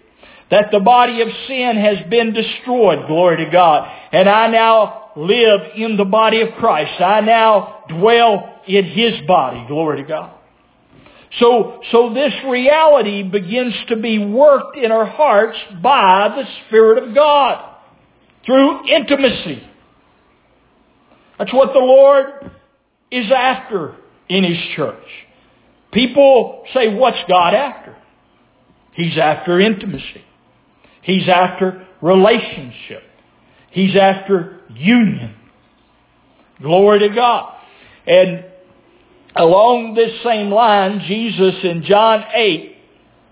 That 0.51 0.71
the 0.73 0.81
body 0.81 1.21
of 1.21 1.29
sin 1.47 1.77
has 1.77 2.09
been 2.09 2.33
destroyed, 2.33 3.07
glory 3.07 3.45
to 3.45 3.51
God. 3.51 3.91
And 4.13 4.29
I 4.29 4.49
now 4.49 4.98
live 5.19 5.61
in 5.75 5.97
the 5.97 6.05
body 6.05 6.41
of 6.43 6.55
Christ. 6.59 7.01
I 7.01 7.21
now 7.21 7.85
dwell 7.89 8.61
in 8.67 8.85
His 8.85 9.27
body, 9.27 9.65
glory 9.67 10.03
to 10.03 10.09
God. 10.09 10.35
So, 11.41 11.81
so 11.91 12.15
this 12.15 12.33
reality 12.47 13.23
begins 13.23 13.75
to 13.89 13.97
be 13.97 14.19
worked 14.19 14.77
in 14.77 14.91
our 14.93 15.05
hearts 15.05 15.59
by 15.83 16.29
the 16.29 16.45
Spirit 16.67 17.03
of 17.03 17.15
God 17.15 17.77
through 18.47 18.89
intimacy. 18.89 19.63
That's 21.39 21.53
what 21.53 21.73
the 21.73 21.81
Lord 21.81 22.51
is 23.11 23.31
after 23.31 23.97
in 24.29 24.45
His 24.45 24.59
church. 24.75 25.05
People 25.93 26.65
say, 26.75 26.95
what's 26.95 27.19
God 27.29 27.55
after? 27.55 27.97
He's 28.93 29.19
after 29.19 29.61
intimacy. 29.61 30.25
He's 31.03 31.29
after 31.29 31.87
relationship. 32.03 33.03
He's 33.71 33.97
after 33.97 34.58
union. 34.71 35.35
Glory 36.61 37.01
to 37.01 37.09
God. 37.11 37.55
And 38.07 38.45
along 39.37 39.95
this 39.95 40.13
same 40.25 40.51
line, 40.51 41.03
Jesus 41.07 41.55
in 41.63 41.85
John 41.85 42.25
8, 42.35 42.77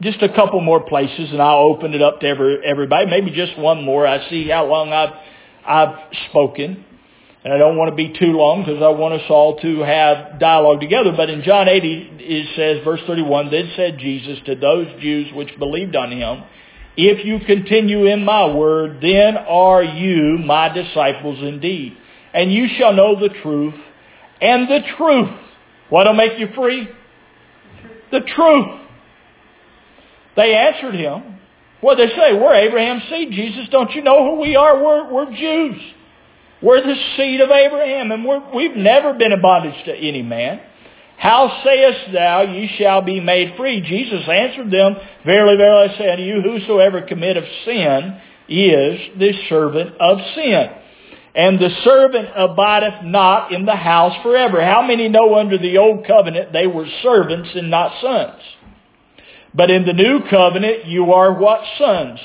just 0.03 0.23
a 0.23 0.29
couple 0.29 0.61
more 0.61 0.81
places 0.81 1.31
and 1.33 1.41
I'll 1.41 1.59
open 1.59 1.95
it 1.95 2.03
up 2.03 2.21
to 2.21 2.27
every, 2.27 2.59
everybody. 2.65 3.07
Maybe 3.07 3.31
just 3.31 3.59
one 3.59 3.83
more. 3.83 4.07
I 4.07 4.29
see 4.29 4.49
how 4.49 4.67
long 4.67 4.93
I've, 4.93 5.15
I've 5.67 5.99
spoken. 6.29 6.85
And 7.47 7.55
I 7.55 7.59
don't 7.59 7.77
want 7.77 7.91
to 7.91 7.95
be 7.95 8.13
too 8.19 8.33
long 8.33 8.65
because 8.65 8.83
I 8.83 8.89
want 8.89 9.15
us 9.15 9.31
all 9.31 9.57
to 9.61 9.79
have 9.81 10.41
dialogue 10.41 10.81
together. 10.81 11.13
But 11.17 11.31
in 11.31 11.45
John 11.45 11.69
8, 11.69 11.81
it 11.85 12.49
says, 12.57 12.85
verse 12.85 13.01
31, 13.07 13.53
Then 13.53 13.71
said 13.77 13.99
Jesus 13.99 14.39
to 14.47 14.57
those 14.57 14.89
Jews 15.01 15.33
which 15.33 15.57
believed 15.57 15.95
on 15.95 16.11
him, 16.11 16.43
If 16.97 17.27
you 17.27 17.41
continue 17.45 18.07
in 18.07 18.25
my 18.25 18.47
word, 18.53 18.99
then 19.03 19.37
are 19.37 19.83
you 19.83 20.39
my 20.39 20.71
disciples 20.71 21.39
indeed. 21.43 21.97
And 22.33 22.53
you 22.53 22.69
shall 22.79 22.93
know 22.93 23.19
the 23.21 23.29
truth. 23.29 23.75
And 24.41 24.69
the 24.69 24.81
truth, 24.97 25.31
what'll 25.91 26.15
make 26.15 26.39
you 26.39 26.49
free? 26.55 26.89
The 28.13 28.21
truth. 28.21 28.81
They 30.37 30.55
answered 30.55 30.95
him. 30.95 31.39
What 31.81 31.97
they 31.97 32.09
say? 32.09 32.33
We're 32.33 32.55
Abraham's 32.55 33.03
seed. 33.11 33.31
Jesus, 33.33 33.69
don't 33.71 33.93
you 33.93 34.03
know 34.03 34.25
who 34.25 34.41
we 34.41 34.57
are? 34.57 34.83
We're, 34.83 35.13
we're 35.13 35.37
Jews. 35.37 35.81
We're 36.63 36.81
the 36.81 36.95
seed 37.17 37.41
of 37.41 37.51
Abraham, 37.51 38.13
and 38.13 38.25
we 38.55 38.69
have 38.69 38.77
never 38.77 39.13
been 39.13 39.33
in 39.33 39.43
bondage 39.43 39.85
to 39.85 39.95
any 39.95 40.23
man. 40.23 40.61
How 41.19 41.63
sayest 41.65 42.13
thou, 42.13 42.43
ye 42.43 42.71
shall 42.79 43.03
be 43.03 43.21
made 43.21 43.57
free? 43.57 43.81
Jesus 43.81 44.29
answered 44.29 44.71
them, 44.71 44.97
Verily, 45.25 45.57
verily, 45.57 45.89
I 45.89 45.99
say 45.99 46.11
unto 46.11 46.23
you, 46.23 46.43
whosoever 46.43 47.03
committeth 47.03 47.47
sin 47.65 48.21
is 48.49 49.01
the 49.19 49.33
servant 49.49 49.95
of 49.99 50.19
sin. 50.35 50.71
And 51.35 51.59
the 51.59 51.71
servant 51.85 52.29
abideth 52.35 53.05
not 53.05 53.53
in 53.53 53.67
the 53.67 53.77
house 53.77 54.17
forever. 54.23 54.65
How 54.65 54.83
many 54.83 55.09
know 55.09 55.35
under 55.35 55.59
the 55.59 55.79
old 55.79 56.07
covenant 56.07 56.53
they 56.53 56.67
were 56.67 56.87
servants 57.03 57.51
and 57.55 57.71
not 57.71 58.01
sons? 58.01 58.43
But 59.55 59.71
in 59.71 59.87
the 59.87 59.93
new 59.93 60.21
covenant 60.31 60.87
you 60.87 61.13
are 61.13 61.39
what 61.39 61.61
sons? 61.79 62.21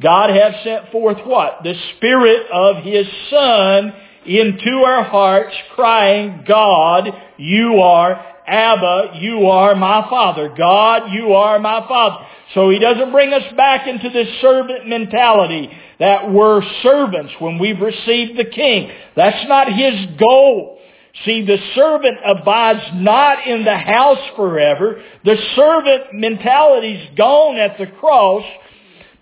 God 0.00 0.30
hath 0.30 0.62
sent 0.62 0.92
forth 0.92 1.18
what? 1.24 1.60
The 1.62 1.74
Spirit 1.96 2.46
of 2.52 2.82
His 2.84 3.06
Son 3.30 3.92
into 4.26 4.82
our 4.84 5.04
hearts, 5.04 5.54
crying, 5.74 6.44
God, 6.46 7.08
you 7.38 7.80
are 7.80 8.35
Abba, 8.46 9.18
you 9.20 9.46
are 9.46 9.74
my 9.74 10.06
Father. 10.08 10.52
God, 10.56 11.12
you 11.12 11.32
are 11.32 11.58
my 11.58 11.86
Father. 11.86 12.24
So 12.54 12.70
He 12.70 12.78
doesn't 12.78 13.12
bring 13.12 13.32
us 13.32 13.52
back 13.56 13.86
into 13.86 14.10
this 14.10 14.28
servant 14.40 14.88
mentality 14.88 15.70
that 15.98 16.30
we're 16.30 16.62
servants 16.82 17.32
when 17.38 17.58
we've 17.58 17.80
received 17.80 18.38
the 18.38 18.44
King. 18.44 18.90
That's 19.14 19.48
not 19.48 19.72
His 19.72 20.18
goal. 20.18 20.78
See, 21.24 21.44
the 21.44 21.58
servant 21.74 22.18
abides 22.24 22.84
not 22.94 23.46
in 23.46 23.64
the 23.64 23.76
house 23.76 24.36
forever. 24.36 25.02
The 25.24 25.36
servant 25.54 26.12
mentality's 26.12 27.16
gone 27.16 27.56
at 27.56 27.78
the 27.78 27.86
cross 27.86 28.44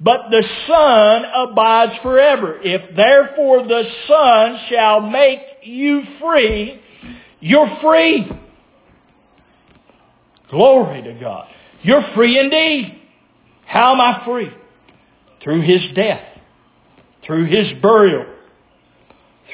but 0.01 0.29
the 0.31 0.45
Son 0.67 1.25
abides 1.35 1.93
forever. 2.03 2.61
If 2.63 2.95
therefore 2.95 3.67
the 3.67 3.85
Son 4.07 4.59
shall 4.69 5.01
make 5.01 5.41
you 5.63 6.03
free, 6.21 6.81
you're 7.41 7.79
free. 7.81 8.31
Glory 10.55 11.03
to 11.03 11.15
God. 11.15 11.49
You're 11.83 12.05
free 12.15 12.39
indeed. 12.39 13.01
How 13.67 13.93
am 13.93 14.01
I 14.01 14.25
free? 14.25 14.51
Through 15.43 15.63
His 15.63 15.81
death, 15.97 16.23
through 17.27 17.47
His 17.47 17.73
burial, 17.83 18.25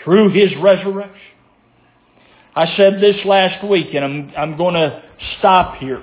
through 0.04 0.30
His 0.30 0.50
resurrection. 0.62 1.16
I 2.54 2.76
said 2.76 3.00
this 3.00 3.16
last 3.24 3.66
week, 3.66 3.94
and 3.94 4.04
I'm, 4.04 4.32
I'm 4.36 4.56
going 4.58 4.74
to 4.74 5.02
stop 5.38 5.76
here. 5.76 6.02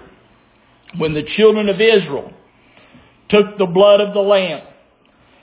When 0.98 1.14
the 1.14 1.24
children 1.36 1.70
of 1.70 1.80
Israel 1.80 2.34
took 3.30 3.60
the 3.60 3.68
blood 3.68 4.02
of 4.02 4.16
the 4.16 4.22
lamb 4.22 4.66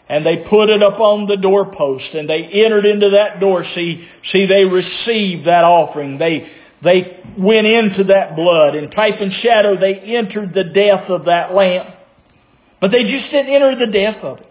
and 0.08 0.26
they 0.26 0.38
put 0.50 0.68
it 0.68 0.82
up 0.82 0.98
on 0.98 1.28
the 1.28 1.36
doorpost 1.36 2.12
and 2.12 2.28
they 2.28 2.42
entered 2.42 2.86
into 2.86 3.10
that 3.10 3.38
door. 3.38 3.64
See, 3.74 4.04
see, 4.32 4.46
they 4.46 4.64
received 4.64 5.46
that 5.46 5.64
offering. 5.64 6.18
They, 6.18 6.50
they 6.84 7.22
went 7.38 7.66
into 7.66 8.04
that 8.04 8.36
blood. 8.36 8.76
In 8.76 8.90
type 8.90 9.20
and 9.20 9.32
shadow, 9.42 9.78
they 9.78 9.94
entered 9.94 10.54
the 10.54 10.64
death 10.64 11.08
of 11.08 11.24
that 11.26 11.54
lamb. 11.54 11.92
But 12.80 12.90
they 12.90 13.04
just 13.04 13.30
didn't 13.30 13.52
enter 13.52 13.86
the 13.86 13.90
death 13.90 14.22
of 14.22 14.38
it. 14.38 14.46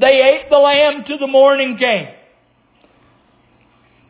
They 0.00 0.22
ate 0.22 0.50
the 0.50 0.58
lamb 0.58 1.04
till 1.06 1.18
the 1.18 1.26
morning 1.26 1.76
came. 1.78 2.08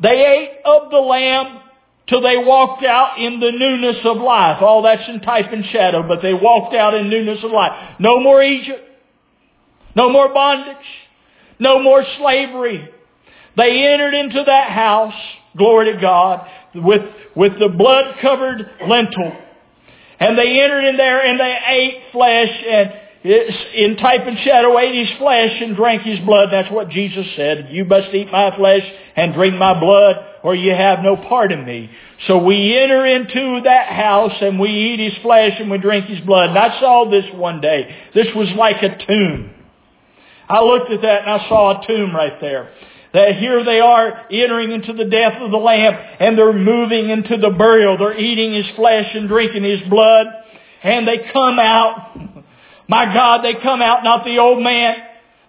They 0.00 0.24
ate 0.24 0.60
of 0.64 0.90
the 0.90 0.98
lamb 0.98 1.60
till 2.08 2.22
they 2.22 2.36
walked 2.36 2.84
out 2.84 3.18
in 3.18 3.40
the 3.40 3.50
newness 3.52 3.96
of 4.04 4.18
life. 4.18 4.62
All 4.62 4.82
that's 4.82 5.08
in 5.08 5.20
type 5.20 5.52
and 5.52 5.64
shadow, 5.66 6.06
but 6.06 6.22
they 6.22 6.34
walked 6.34 6.74
out 6.74 6.94
in 6.94 7.10
newness 7.10 7.42
of 7.42 7.50
life. 7.50 7.96
No 7.98 8.20
more 8.20 8.42
Egypt. 8.42 8.88
No 9.94 10.10
more 10.10 10.32
bondage. 10.32 10.76
No 11.58 11.82
more 11.82 12.04
slavery. 12.18 12.88
They 13.56 13.86
entered 13.86 14.14
into 14.14 14.42
that 14.46 14.70
house, 14.70 15.14
glory 15.56 15.92
to 15.92 16.00
God, 16.00 16.46
with, 16.74 17.02
with 17.36 17.58
the 17.58 17.68
blood 17.68 18.16
covered 18.20 18.68
lentil. 18.86 19.32
And 20.20 20.38
they 20.38 20.60
entered 20.60 20.84
in 20.84 20.96
there 20.96 21.24
and 21.24 21.40
they 21.40 21.58
ate 21.66 22.12
flesh 22.12 22.50
and 22.68 22.92
in 23.24 23.96
type 23.98 24.22
and 24.26 24.36
shadow 24.38 24.76
ate 24.78 24.94
his 25.06 25.18
flesh 25.18 25.60
and 25.60 25.76
drank 25.76 26.02
his 26.02 26.18
blood. 26.20 26.48
That's 26.50 26.70
what 26.70 26.88
Jesus 26.88 27.26
said. 27.36 27.68
You 27.70 27.84
must 27.84 28.12
eat 28.12 28.30
my 28.32 28.54
flesh 28.56 28.82
and 29.16 29.32
drink 29.32 29.54
my 29.56 29.78
blood 29.78 30.16
or 30.42 30.54
you 30.54 30.72
have 30.72 31.00
no 31.02 31.16
part 31.16 31.52
in 31.52 31.64
me. 31.64 31.90
So 32.26 32.38
we 32.38 32.76
enter 32.76 33.06
into 33.06 33.62
that 33.64 33.88
house 33.92 34.34
and 34.40 34.58
we 34.58 34.70
eat 34.70 35.00
his 35.00 35.22
flesh 35.22 35.52
and 35.58 35.70
we 35.70 35.78
drink 35.78 36.06
his 36.06 36.20
blood. 36.20 36.50
And 36.50 36.58
I 36.58 36.80
saw 36.80 37.08
this 37.10 37.24
one 37.34 37.60
day. 37.60 37.94
This 38.14 38.26
was 38.34 38.48
like 38.56 38.82
a 38.82 39.06
tomb. 39.06 39.50
I 40.48 40.60
looked 40.62 40.90
at 40.90 41.02
that 41.02 41.22
and 41.22 41.30
I 41.30 41.48
saw 41.48 41.82
a 41.82 41.86
tomb 41.86 42.14
right 42.14 42.40
there. 42.40 42.70
That 43.12 43.36
here 43.36 43.62
they 43.62 43.80
are 43.80 44.26
entering 44.30 44.72
into 44.72 44.94
the 44.94 45.04
death 45.04 45.40
of 45.42 45.50
the 45.50 45.58
Lamb 45.58 45.94
and 46.18 46.36
they're 46.36 46.52
moving 46.52 47.10
into 47.10 47.36
the 47.36 47.50
burial. 47.50 47.98
They're 47.98 48.18
eating 48.18 48.54
his 48.54 48.66
flesh 48.74 49.14
and 49.14 49.28
drinking 49.28 49.64
his 49.64 49.82
blood. 49.88 50.26
And 50.82 51.06
they 51.06 51.30
come 51.32 51.58
out. 51.58 52.16
My 52.88 53.04
God, 53.12 53.44
they 53.44 53.54
come 53.62 53.82
out, 53.82 54.02
not 54.02 54.24
the 54.24 54.38
old 54.38 54.62
man. 54.62 54.96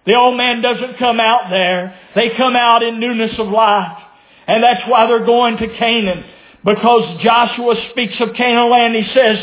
The 0.06 0.14
old 0.14 0.36
man 0.36 0.60
doesn't 0.60 0.98
come 0.98 1.18
out 1.18 1.48
there. 1.48 1.98
They 2.14 2.36
come 2.36 2.54
out 2.54 2.82
in 2.82 3.00
newness 3.00 3.32
of 3.38 3.48
life. 3.48 3.98
And 4.46 4.62
that's 4.62 4.82
why 4.86 5.06
they're 5.06 5.24
going 5.24 5.56
to 5.56 5.68
Canaan. 5.78 6.24
Because 6.64 7.22
Joshua 7.22 7.74
speaks 7.90 8.14
of 8.20 8.34
Canaan 8.36 8.70
land. 8.70 8.94
He 8.94 9.10
says, 9.14 9.38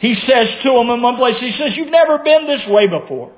he 0.00 0.14
says 0.26 0.48
to 0.62 0.70
them 0.72 0.88
in 0.90 1.02
one 1.02 1.16
place, 1.16 1.36
he 1.40 1.52
says, 1.58 1.72
you've 1.76 1.90
never 1.90 2.18
been 2.18 2.46
this 2.46 2.62
way 2.68 2.86
before. 2.86 3.32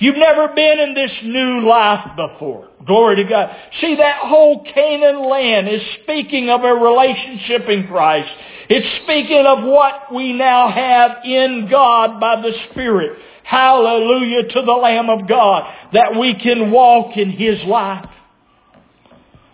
You've 0.00 0.16
never 0.16 0.48
been 0.54 0.78
in 0.78 0.94
this 0.94 1.10
new 1.24 1.66
life 1.68 2.16
before. 2.16 2.68
Glory 2.86 3.16
to 3.16 3.24
God. 3.24 3.54
See, 3.80 3.96
that 3.96 4.20
whole 4.20 4.64
Canaan 4.64 5.28
land 5.28 5.68
is 5.68 5.82
speaking 6.02 6.50
of 6.50 6.62
a 6.62 6.72
relationship 6.72 7.68
in 7.68 7.88
Christ. 7.88 8.30
It's 8.68 9.02
speaking 9.02 9.44
of 9.44 9.64
what 9.64 10.14
we 10.14 10.32
now 10.34 10.70
have 10.70 11.24
in 11.24 11.68
God 11.68 12.20
by 12.20 12.40
the 12.40 12.52
Spirit. 12.70 13.18
Hallelujah 13.42 14.44
to 14.48 14.62
the 14.62 14.72
Lamb 14.72 15.10
of 15.10 15.26
God 15.26 15.74
that 15.92 16.14
we 16.16 16.34
can 16.34 16.70
walk 16.70 17.16
in 17.16 17.30
His 17.30 17.58
life. 17.64 18.06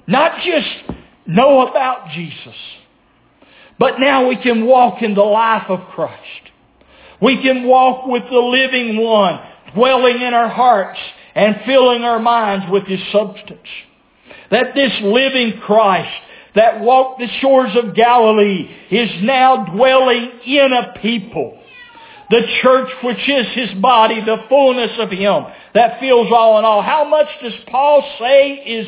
Not 0.06 0.42
just 0.42 0.98
know 1.26 1.66
about 1.66 2.10
Jesus, 2.10 2.56
but 3.78 3.98
now 3.98 4.28
we 4.28 4.36
can 4.36 4.66
walk 4.66 5.00
in 5.00 5.14
the 5.14 5.22
life 5.22 5.70
of 5.70 5.80
Christ. 5.94 6.20
We 7.22 7.40
can 7.40 7.64
walk 7.66 8.06
with 8.06 8.24
the 8.28 8.38
living 8.38 9.02
one 9.02 9.40
dwelling 9.74 10.20
in 10.20 10.34
our 10.34 10.48
hearts 10.48 10.98
and 11.34 11.56
filling 11.66 12.02
our 12.02 12.18
minds 12.18 12.66
with 12.70 12.84
His 12.84 13.00
substance. 13.12 13.68
That 14.50 14.74
this 14.74 14.92
living 15.02 15.60
Christ 15.60 16.12
that 16.54 16.80
walked 16.80 17.20
the 17.20 17.28
shores 17.40 17.72
of 17.76 17.94
Galilee 17.94 18.70
is 18.90 19.10
now 19.22 19.64
dwelling 19.64 20.30
in 20.46 20.72
a 20.72 20.98
people. 21.00 21.60
The 22.30 22.42
church 22.62 22.90
which 23.02 23.28
is 23.28 23.46
His 23.54 23.74
body, 23.80 24.20
the 24.20 24.44
fullness 24.48 24.92
of 24.98 25.10
Him 25.10 25.44
that 25.74 26.00
fills 26.00 26.28
all 26.32 26.58
in 26.58 26.64
all. 26.64 26.82
How 26.82 27.04
much 27.04 27.26
does 27.42 27.52
Paul 27.66 28.02
say 28.18 28.52
is 28.52 28.86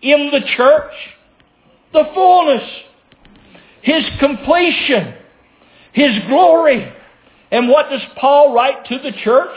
in 0.00 0.30
the 0.32 0.40
church? 0.56 0.92
The 1.92 2.04
fullness. 2.14 2.62
His 3.82 4.04
completion. 4.20 5.14
His 5.92 6.12
glory. 6.28 6.92
And 7.50 7.68
what 7.68 7.90
does 7.90 8.02
Paul 8.16 8.54
write 8.54 8.86
to 8.86 8.98
the 8.98 9.12
church? 9.24 9.56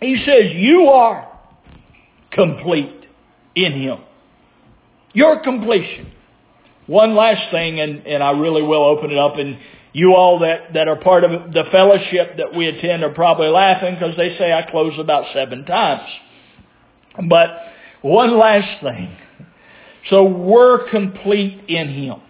He 0.00 0.22
says, 0.24 0.52
you 0.54 0.86
are 0.88 1.30
complete 2.30 3.04
in 3.54 3.72
Him. 3.72 3.98
Your 5.12 5.40
completion. 5.40 6.12
One 6.86 7.14
last 7.14 7.50
thing, 7.50 7.80
and, 7.80 8.06
and 8.06 8.22
I 8.22 8.32
really 8.32 8.62
will 8.62 8.84
open 8.84 9.10
it 9.10 9.18
up, 9.18 9.36
and 9.36 9.58
you 9.92 10.14
all 10.14 10.40
that, 10.40 10.72
that 10.74 10.88
are 10.88 10.96
part 10.96 11.24
of 11.24 11.52
the 11.52 11.64
fellowship 11.70 12.36
that 12.38 12.54
we 12.54 12.66
attend 12.66 13.02
are 13.02 13.10
probably 13.10 13.48
laughing 13.48 13.94
because 13.94 14.16
they 14.16 14.36
say 14.38 14.52
I 14.52 14.68
close 14.70 14.98
about 14.98 15.26
seven 15.34 15.64
times. 15.64 16.08
But 17.28 17.50
one 18.02 18.38
last 18.38 18.82
thing. 18.82 19.16
So 20.08 20.24
we're 20.24 20.88
complete 20.90 21.64
in 21.68 21.88
Him. 21.88 22.20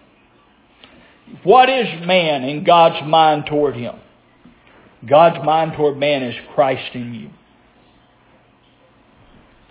What 1.43 1.69
is 1.69 1.87
man 2.05 2.43
in 2.43 2.63
God's 2.63 3.07
mind 3.07 3.45
toward 3.47 3.75
him? 3.75 3.95
God's 5.07 5.43
mind 5.45 5.73
toward 5.75 5.97
man 5.97 6.23
is 6.23 6.35
Christ 6.53 6.93
in 6.93 7.13
you. 7.13 7.29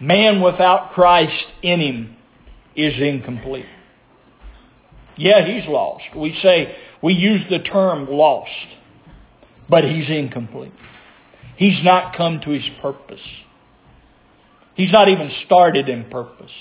Man 0.00 0.40
without 0.40 0.92
Christ 0.92 1.44
in 1.62 1.80
him 1.80 2.16
is 2.74 2.94
incomplete. 2.98 3.66
Yeah, 5.16 5.44
he's 5.46 5.68
lost. 5.68 6.04
We 6.16 6.38
say, 6.42 6.74
we 7.02 7.12
use 7.12 7.42
the 7.50 7.58
term 7.58 8.08
lost, 8.10 8.50
but 9.68 9.84
he's 9.84 10.08
incomplete. 10.08 10.72
He's 11.56 11.84
not 11.84 12.16
come 12.16 12.40
to 12.40 12.50
his 12.50 12.64
purpose. 12.80 13.20
He's 14.74 14.92
not 14.92 15.10
even 15.10 15.30
started 15.44 15.90
in 15.90 16.04
purpose. 16.04 16.52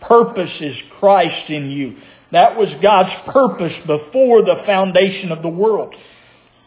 Purpose 0.00 0.52
is 0.60 0.76
Christ 0.98 1.50
in 1.50 1.70
you. 1.70 1.96
That 2.32 2.56
was 2.56 2.68
God's 2.82 3.12
purpose 3.26 3.74
before 3.86 4.42
the 4.42 4.62
foundation 4.64 5.30
of 5.30 5.42
the 5.42 5.48
world. 5.48 5.94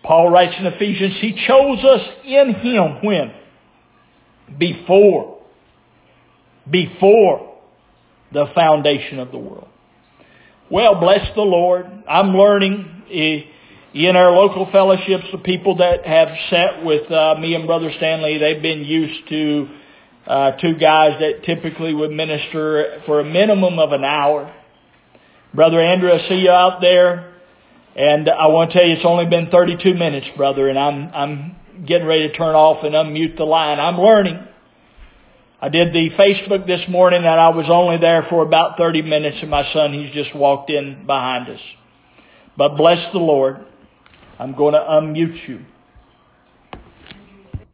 Paul 0.03 0.29
writes 0.29 0.55
in 0.59 0.67
Ephesians, 0.67 1.15
He 1.19 1.33
chose 1.47 1.83
us 1.83 2.07
in 2.23 2.53
Him 2.53 3.03
when? 3.03 3.33
Before. 4.59 5.36
Before 6.69 7.55
the 8.31 8.47
foundation 8.53 9.19
of 9.19 9.31
the 9.31 9.37
world. 9.37 9.67
Well, 10.69 10.99
bless 10.99 11.33
the 11.35 11.41
Lord. 11.41 11.85
I'm 12.09 12.35
learning 12.35 13.03
in 13.93 14.15
our 14.15 14.31
local 14.31 14.69
fellowships, 14.71 15.25
the 15.31 15.37
people 15.37 15.77
that 15.77 16.05
have 16.05 16.27
sat 16.49 16.83
with 16.83 17.09
uh, 17.11 17.35
me 17.39 17.55
and 17.55 17.65
Brother 17.65 17.91
Stanley, 17.97 18.37
they've 18.37 18.61
been 18.61 18.83
used 18.83 19.29
to 19.29 19.67
uh, 20.27 20.51
two 20.61 20.75
guys 20.75 21.19
that 21.19 21.43
typically 21.45 21.93
would 21.93 22.11
minister 22.11 23.01
for 23.05 23.21
a 23.21 23.23
minimum 23.23 23.79
of 23.79 23.93
an 23.93 24.03
hour. 24.03 24.53
Brother 25.53 25.81
Andrew, 25.81 26.11
I 26.11 26.27
see 26.27 26.35
you 26.35 26.51
out 26.51 26.81
there. 26.81 27.33
And 27.95 28.29
I 28.29 28.47
want 28.47 28.71
to 28.71 28.77
tell 28.77 28.87
you, 28.87 28.93
it's 28.93 29.05
only 29.05 29.25
been 29.25 29.49
32 29.49 29.95
minutes, 29.95 30.27
brother, 30.37 30.69
and 30.69 30.77
I'm, 30.77 31.09
I'm 31.15 31.55
getting 31.87 32.05
ready 32.05 32.27
to 32.27 32.37
turn 32.37 32.53
off 32.53 32.83
and 32.83 32.93
unmute 32.93 33.37
the 33.37 33.43
line. 33.43 33.79
I'm 33.79 33.97
learning. 33.99 34.37
I 35.59 35.69
did 35.69 35.91
the 35.91 36.11
Facebook 36.11 36.67
this 36.67 36.81
morning 36.87 37.19
and 37.19 37.27
I 37.39 37.49
was 37.49 37.65
only 37.67 37.97
there 37.97 38.25
for 38.29 38.43
about 38.43 38.77
30 38.77 39.01
minutes 39.01 39.37
and 39.41 39.49
my 39.49 39.71
son, 39.73 39.91
he's 39.93 40.13
just 40.13 40.35
walked 40.35 40.69
in 40.69 41.05
behind 41.07 41.49
us. 41.49 41.59
But 42.55 42.75
bless 42.77 43.11
the 43.11 43.19
Lord. 43.19 43.65
I'm 44.39 44.55
going 44.55 44.73
to 44.73 44.79
unmute 44.79 45.47
you. 45.47 45.65